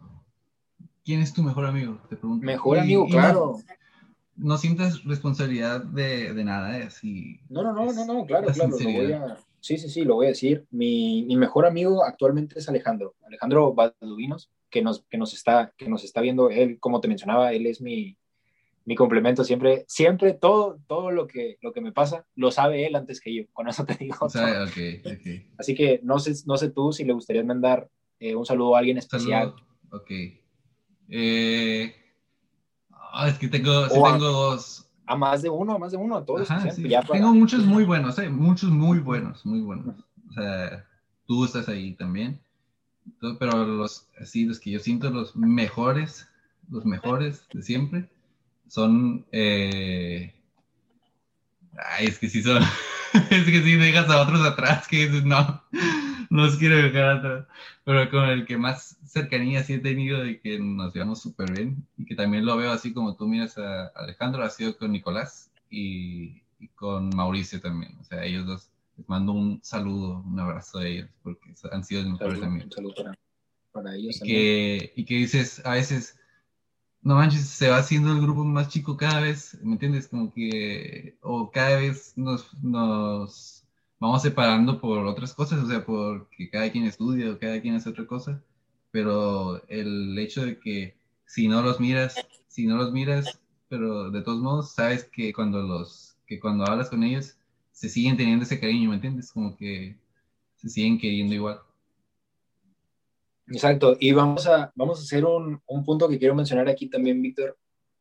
[1.05, 2.01] ¿Quién es tu mejor amigo?
[2.09, 2.45] Te pregunto.
[2.47, 3.80] Mejor amigo, claro no
[4.57, 6.85] sientes responsabilidad de, de nada, ¿eh?
[6.85, 10.17] Así, no, no, no, no, no, claro, claro, lo voy a, sí, sí, sí, lo
[10.17, 10.67] voy a decir.
[10.71, 15.89] Mi, mi, mejor amigo actualmente es Alejandro, Alejandro Balduinos, que nos, que nos, está, que
[15.89, 18.17] nos está viendo, él, como te mencionaba, él es mi,
[18.85, 22.97] mi complemento siempre, siempre todo, todo lo que, lo que me pasa lo sabe él
[22.97, 24.17] antes que yo, con eso te digo.
[24.27, 25.51] okay, okay.
[25.59, 27.89] Así que no sé, no sé tú si le gustaría mandar
[28.19, 29.55] eh, un saludo a alguien especial.
[29.93, 30.11] Ok.
[31.09, 31.95] Eh,
[33.27, 34.87] es que tengo, sí tengo dos.
[35.07, 36.49] A más de uno, a más de uno, a todos.
[37.11, 38.29] Tengo muchos muy buenos, ¿eh?
[38.29, 39.97] Muchos muy buenos, muy buenos.
[40.29, 40.87] O sea,
[41.27, 42.41] tú estás ahí también.
[43.39, 46.29] Pero los, así, los que yo siento los mejores,
[46.71, 48.09] los mejores de siempre,
[48.69, 49.27] son...
[49.33, 50.33] Eh...
[51.77, 52.63] Ay, es que sí son...
[53.31, 55.63] es que si dejas a otros atrás que dices, no,
[56.31, 57.47] no los quiero dejar atrás.
[57.85, 61.87] Pero con el que más cercanía sí he tenido de que nos llevamos súper bien
[61.99, 65.51] y que también lo veo así como tú miras a Alejandro, ha sido con Nicolás
[65.69, 66.43] y,
[66.77, 67.99] con Mauricio también.
[68.01, 72.03] O sea, ellos dos, les mando un saludo, un abrazo a ellos porque han sido
[72.03, 72.67] mis mejores amigos.
[72.67, 72.95] Un saludo
[73.73, 74.17] para, ellos.
[74.23, 76.19] Y que, y que dices, a veces
[77.03, 80.07] no manches, se va haciendo el grupo más chico cada vez, ¿me entiendes?
[80.07, 83.60] Como que, o cada vez nos, nos
[84.01, 87.91] vamos separando por otras cosas, o sea, porque cada quien estudia o cada quien hace
[87.91, 88.43] otra cosa,
[88.91, 90.97] pero el hecho de que
[91.27, 92.17] si no los miras,
[92.49, 96.89] si no los miras, pero de todos modos sabes que cuando los, que cuando hablas
[96.89, 97.37] con ellos,
[97.71, 99.31] se siguen teniendo ese cariño, ¿me entiendes?
[99.33, 99.97] Como que
[100.57, 101.61] se siguen queriendo igual.
[103.47, 107.21] Exacto, y vamos a, vamos a hacer un, un punto que quiero mencionar aquí también,
[107.21, 107.57] Víctor.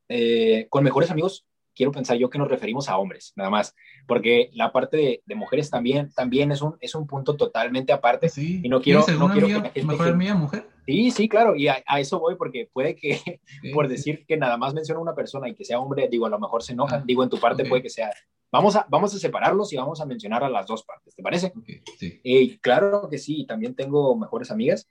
[0.07, 1.45] Eh, con mejores amigos,
[1.79, 3.73] quiero pensar yo que nos referimos a hombres, nada más,
[4.05, 8.27] porque la parte de, de mujeres también, también es, un, es un punto totalmente aparte.
[8.27, 10.67] Sí, y no quiero, no quiero amiga, que mejor amiga mujer?
[10.85, 13.39] Sí, sí, claro, y a, eso voy, porque puede que,
[13.73, 16.37] por decir que nada más menciona una persona y que sea hombre, digo, a lo
[16.37, 18.11] mejor se enojan, ah, digo, en tu parte puede que sea.
[18.51, 21.53] Vamos a, vamos a separarlos y vamos a mencionar a las dos partes, ¿te parece?
[21.97, 22.19] sí.
[22.23, 24.85] Y claro que sí, también tengo mejores amigas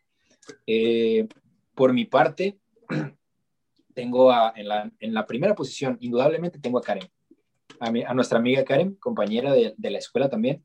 [0.67, 1.29] eh,
[1.75, 2.59] por mi parte,
[3.99, 7.11] tengo en, la, primera posición, indudablemente tengo a Karen,
[7.81, 10.65] a, nuestra amiga Karen, compañera de, la escuela también.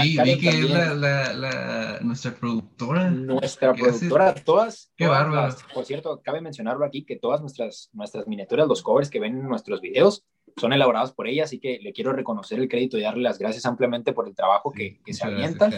[0.00, 3.10] sí, vi que es la, nuestra productora.
[3.10, 4.92] Nuestra productora, todas.
[4.96, 5.52] Qué bárbaro.
[5.74, 9.48] Por cierto, cabe mencionarlo aquí que todas nuestras, nuestras miniaturas, los covers que ven en
[9.48, 10.24] nuestros videos,
[10.56, 13.66] son elaborados por ella, así que le quiero reconocer el crédito y darle las gracias
[13.66, 15.72] ampliamente por el trabajo que, se avienta.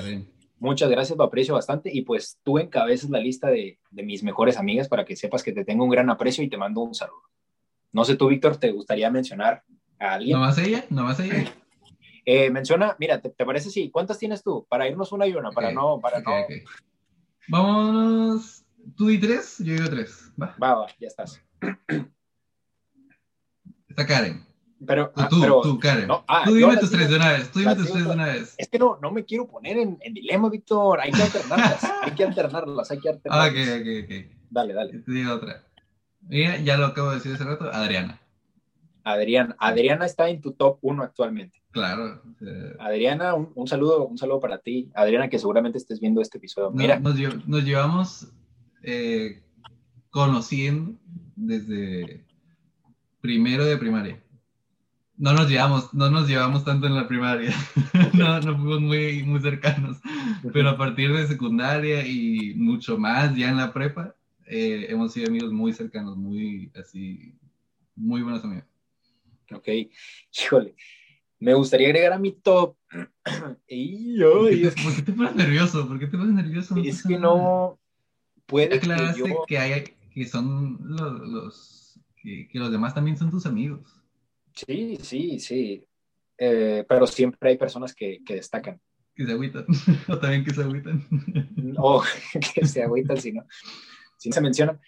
[0.59, 1.91] Muchas gracias, lo aprecio bastante.
[1.93, 5.65] Y pues tú encabezas la lista de, mis mejores amigas para que sepas que te
[5.65, 7.23] tengo un gran aprecio y te mando un saludo.
[7.93, 9.63] No sé tú, Víctor, ¿te gustaría mencionar
[9.99, 10.39] a alguien?
[10.39, 10.85] ¿No más ella?
[10.91, 11.45] ¿No más ella?
[12.25, 13.91] Eh, menciona, mira, ¿te, parece si?
[13.91, 14.67] ¿Cuántas tienes tú?
[14.69, 16.33] Para irnos una y una, para no, para no.
[17.49, 18.65] Vámonos.
[18.97, 20.33] Tú y tres, yo digo tres.
[20.41, 20.57] Va.
[20.63, 21.41] Va, va, ya estás.
[23.89, 24.46] Está Karen.
[24.85, 26.09] Pero, tú, ah, tú, tú, Karen.
[26.29, 27.51] Ah, tú dime tus tres de una vez.
[27.51, 28.55] Tú dime tus tres de una vez.
[28.59, 31.01] Es que no, no me quiero poner en, en dilema, Víctor.
[31.01, 31.85] Hay que alternarlas.
[32.03, 32.91] hay que alternarlas.
[32.91, 33.51] Hay que alternarlas.
[33.51, 34.39] Ok, ok, ok.
[34.51, 34.99] Dale, dale.
[34.99, 35.64] Te digo otra.
[36.29, 37.70] Mira, ya lo acabo de decir hace rato.
[37.72, 38.20] Adriana.
[39.03, 39.57] Adriana.
[39.59, 41.62] Adriana está en tu top 1 actualmente.
[41.70, 42.20] Claro.
[42.79, 44.91] Adriana, un, un, saludo, un saludo para ti.
[44.95, 46.70] Adriana, que seguramente estés viendo este episodio.
[46.70, 47.01] Mira.
[47.01, 47.16] Nos,
[47.47, 48.29] nos llevamos
[48.83, 49.43] eh,
[50.11, 50.99] conociendo
[51.35, 52.27] desde
[53.20, 54.22] primero de primaria
[55.19, 57.55] no nos llevamos, no nos llevamos tanto en la primaria,
[58.14, 59.99] no, no fuimos muy, muy cercanos,
[60.53, 64.14] pero a partir de secundaria y mucho más ya en la prepa,
[64.47, 67.35] eh, hemos sido amigos muy cercanos, muy así,
[67.95, 68.67] muy buenos amigos.
[69.53, 69.69] Ok,
[70.33, 70.75] híjole,
[71.39, 72.77] me gustaría agregar a mi top.
[73.69, 75.89] y yo, ¿Por, qué te, ¿Por, qué te, pones nervioso?
[75.89, 76.77] ¿Por qué te pones nervioso?
[76.77, 77.79] Es que no
[78.47, 79.45] puede que, yo...
[79.47, 83.96] que, hay, que son los, los que, que los demás también son tus amigos.
[84.57, 85.87] Sí, sí, sí.
[86.39, 88.81] Eh, pero siempre hay personas que, que, destacan.
[89.15, 89.67] Que se agüitan.
[90.09, 91.07] o también que se agüitan.
[91.79, 92.03] o
[92.55, 93.45] que se agüitan si no,
[94.17, 94.81] si se mencionan.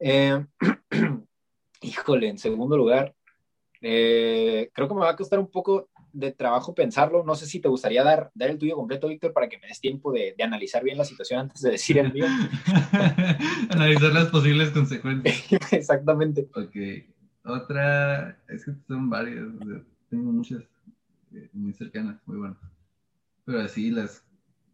[0.00, 0.44] Eh,
[1.82, 3.14] híjole, en segundo lugar,
[3.80, 7.22] eh, creo que me va a costar un poco de trabajo pensarlo.
[7.24, 9.80] No sé si te gustaría dar, dar el tuyo completo, Víctor, para que me des
[9.80, 12.26] tiempo de, de, analizar bien la situación antes de decir el mío.
[13.70, 15.44] analizar las posibles consecuencias.
[15.72, 16.48] Exactamente.
[16.54, 17.13] Ok.
[17.44, 19.46] Otra, es que son varias,
[20.08, 20.62] tengo muchas
[21.34, 22.58] eh, muy cercanas, muy buenas.
[23.44, 24.24] Pero así las,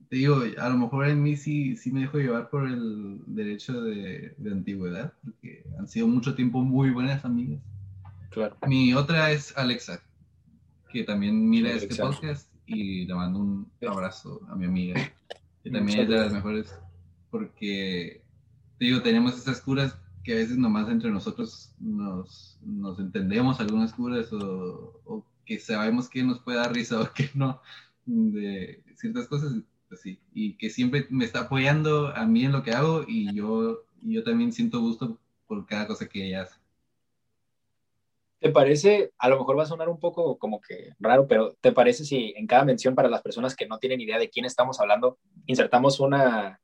[0.09, 3.83] te digo, a lo mejor en mí sí, sí me dejo llevar por el derecho
[3.83, 7.61] de, de antigüedad, porque han sido mucho tiempo muy buenas amigas.
[8.31, 8.57] Claro.
[8.69, 10.01] Mi otra es Alexa,
[10.93, 14.95] que también mira este podcast y le mando un abrazo a mi amiga,
[15.65, 16.73] que también es de las mejores,
[17.31, 18.23] porque
[18.79, 19.99] te digo, tenemos esas curas
[20.31, 26.09] que a veces nomás entre nosotros nos, nos entendemos algunas curas o, o, que sabemos
[26.09, 27.61] que nos puede dar risa o que no
[28.07, 29.55] de ciertas cosas,
[29.89, 33.35] pues sí, y que siempre me está apoyando a mí en lo que hago y
[33.35, 35.19] yo, yo también siento gusto
[35.49, 36.61] por cada cosa que ella hace.
[38.39, 41.73] ¿Te parece, a lo mejor va a sonar un poco como que raro, pero ¿te
[41.73, 44.79] parece si en cada mención para las personas que no tienen idea de quién estamos
[44.79, 46.61] hablando, insertamos una,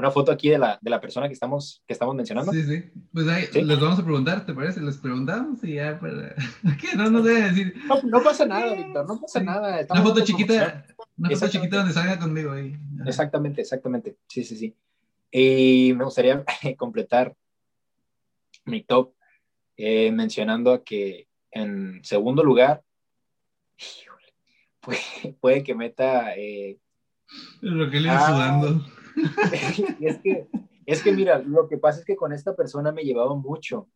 [0.00, 2.52] una foto aquí de la, de la persona que estamos, que estamos mencionando.
[2.52, 2.90] Sí, sí.
[3.12, 4.80] Pues ahí les vamos a preguntar, ¿te parece?
[4.80, 6.34] Les preguntamos y ya para...
[6.80, 6.96] ¿Qué?
[6.96, 7.74] No nos debe decir.
[7.86, 9.86] No, no, pasa nada, Víctor, no pasa nada.
[9.88, 10.84] una foto chiquita,
[11.18, 12.76] una foto chiquita donde salga conmigo ahí.
[13.06, 14.16] Exactamente, exactamente.
[14.26, 14.74] Sí, sí, sí.
[15.30, 16.44] Y me gustaría
[16.76, 17.36] completar
[18.64, 19.12] mi top
[19.76, 22.82] eh, mencionando que en segundo lugar,
[24.80, 26.34] puede, puede que meta...
[26.36, 26.78] Eh,
[27.60, 28.84] Lo que le ah, sudando.
[30.00, 30.46] es, que,
[30.86, 33.88] es que mira, lo que pasa es que con esta persona me llevaba mucho,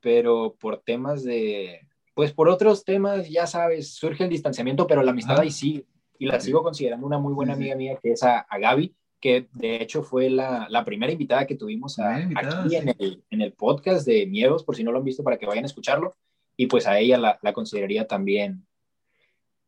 [0.00, 1.80] pero por temas de,
[2.14, 5.86] pues por otros temas, ya sabes, surge el distanciamiento, pero la amistad ahí sí,
[6.18, 9.76] y la sigo considerando una muy buena amiga mía, que es a, Gaby, que de
[9.82, 14.26] hecho fue la, la primera invitada que tuvimos aquí en, el, en, el, podcast de
[14.26, 16.14] Miedos, por si no lo han visto, para que vayan a escucharlo,
[16.56, 18.66] y pues a ella la, la consideraría también,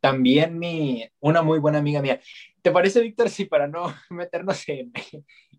[0.00, 2.20] también mi, una muy buena amiga mía.
[2.64, 4.90] ¿Te parece, Víctor, si para no meternos en,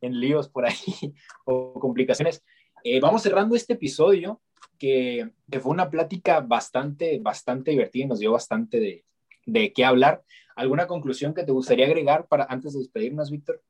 [0.02, 0.74] líos por ahí
[1.46, 2.44] o complicaciones,
[2.84, 4.42] eh, vamos cerrando este episodio
[4.80, 9.06] que, que, fue una plática bastante, bastante divertida y nos dio bastante de,
[9.46, 10.24] de qué hablar.
[10.56, 13.62] ¿Alguna conclusión que te gustaría agregar para antes de despedirnos, Víctor?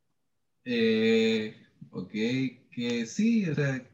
[0.63, 1.57] Eh,
[1.91, 2.11] ok,
[2.71, 3.85] que sí, o sea,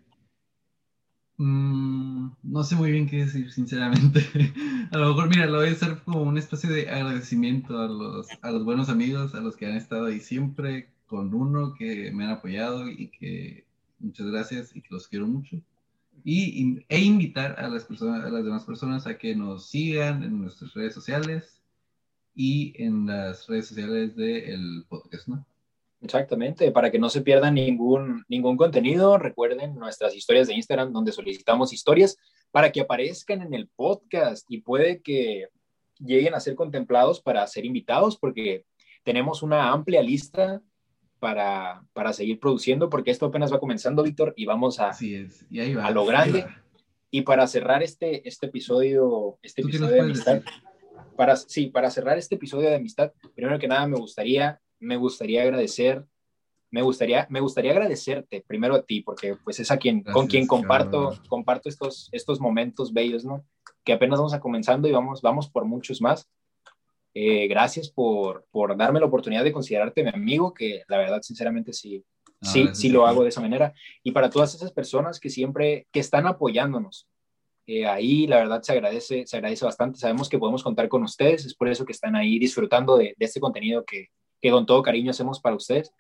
[1.42, 4.20] Mm, no sé muy bien qué decir, sinceramente.
[4.92, 8.28] a lo mejor, mira, lo voy a hacer como una especie de agradecimiento a los,
[8.44, 12.26] a los buenos amigos, a los que han estado ahí siempre con uno, que me
[12.26, 13.66] han apoyado y que
[13.98, 15.60] muchas gracias y que los quiero mucho.
[16.24, 20.42] Y, e invitar a las, personas, a las demás personas a que nos sigan en
[20.42, 21.60] nuestras redes sociales
[22.36, 25.44] y en las redes sociales del podcast, ¿no?
[26.02, 31.12] Exactamente, para que no se pierdan ningún, ningún contenido, recuerden nuestras historias de Instagram donde
[31.12, 32.18] solicitamos historias
[32.50, 35.50] para que aparezcan en el podcast y puede que
[36.00, 38.66] lleguen a ser contemplados para ser invitados porque
[39.04, 40.62] tenemos una amplia lista
[41.20, 46.06] para, para seguir produciendo porque esto apenas va comenzando, Víctor, y vamos a, a lo
[46.06, 46.48] grande.
[47.12, 50.42] Y para cerrar este, este episodio, este episodio de amistad,
[51.16, 55.44] para, sí, para cerrar este episodio de amistad, primero que nada me gustaría me gustaría
[55.44, 56.04] agradecer,
[56.72, 60.48] me gustaría, me gustaría agradecerte primero a ti, porque pues es a quien, con quien
[60.48, 63.46] comparto, comparto estos, estos momentos bellos, ¿no?
[63.84, 66.30] Que apenas vamos a comenzando y vamos, vamos por muchos más.
[67.14, 71.74] Eh, gracias por, por darme la oportunidad de considerarte mi amigo, que la verdad, sinceramente,
[71.74, 72.04] sí,
[72.42, 73.74] sí, sí lo hago de esa manera.
[74.02, 77.08] Y para todas esas personas que siempre, que están apoyándonos,
[77.68, 80.00] eh, ahí la verdad se agradece, se agradece bastante.
[80.00, 83.26] Sabemos que podemos contar con ustedes, es por eso que están ahí disfrutando de, de
[83.26, 84.08] este contenido que,
[84.42, 85.94] que con todo cariño hacemos para ustedes.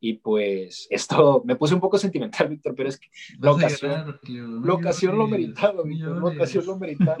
[0.00, 3.08] Y pues esto me puse un poco sentimental, Víctor, pero es que
[3.38, 4.20] la ocasión,
[4.64, 7.16] la ocasión lo meritaba, Víctor, la ocasión lo meritaba.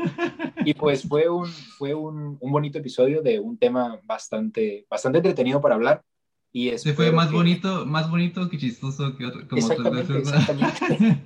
[0.64, 5.60] Y pues fue un, fue un, un, bonito episodio de un tema bastante, bastante entretenido
[5.60, 6.02] para hablar.
[6.52, 11.22] Y se fue más bonito, más bonito que chistoso que otro, como exactamente, exactamente.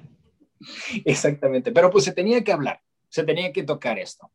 [1.04, 4.30] exactamente, pero pues se tenía que hablar, se tenía que tocar esto.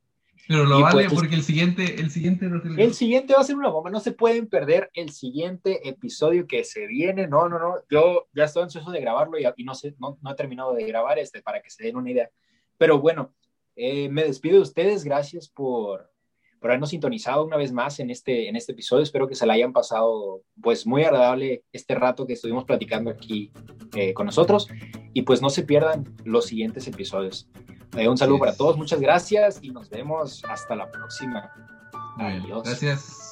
[0.47, 3.69] Pero lo vale pues, porque el siguiente, el siguiente, el siguiente va a ser una
[3.69, 3.89] bomba.
[3.89, 7.27] No se pueden perder el siguiente episodio que se viene.
[7.27, 7.75] No, no, no.
[7.89, 11.19] Yo ya estoy ansioso de grabarlo y, no sé, no, no, he terminado de grabar
[11.19, 12.29] este para que se den una idea.
[12.77, 13.33] Pero bueno,
[13.75, 15.03] eh, me despido de ustedes.
[15.03, 16.09] Gracias por,
[16.59, 19.03] por habernos sintonizado una vez más en este, en este episodio.
[19.03, 23.51] Espero que se la hayan pasado pues muy agradable este rato que estuvimos platicando aquí
[23.95, 24.67] eh, con nosotros.
[25.13, 27.49] Y pues no se pierdan los siguientes episodios.
[27.97, 31.51] Eh, un saludo para todos, muchas gracias y nos vemos hasta la próxima.
[32.17, 32.63] Adiós.
[32.63, 33.26] Gracias.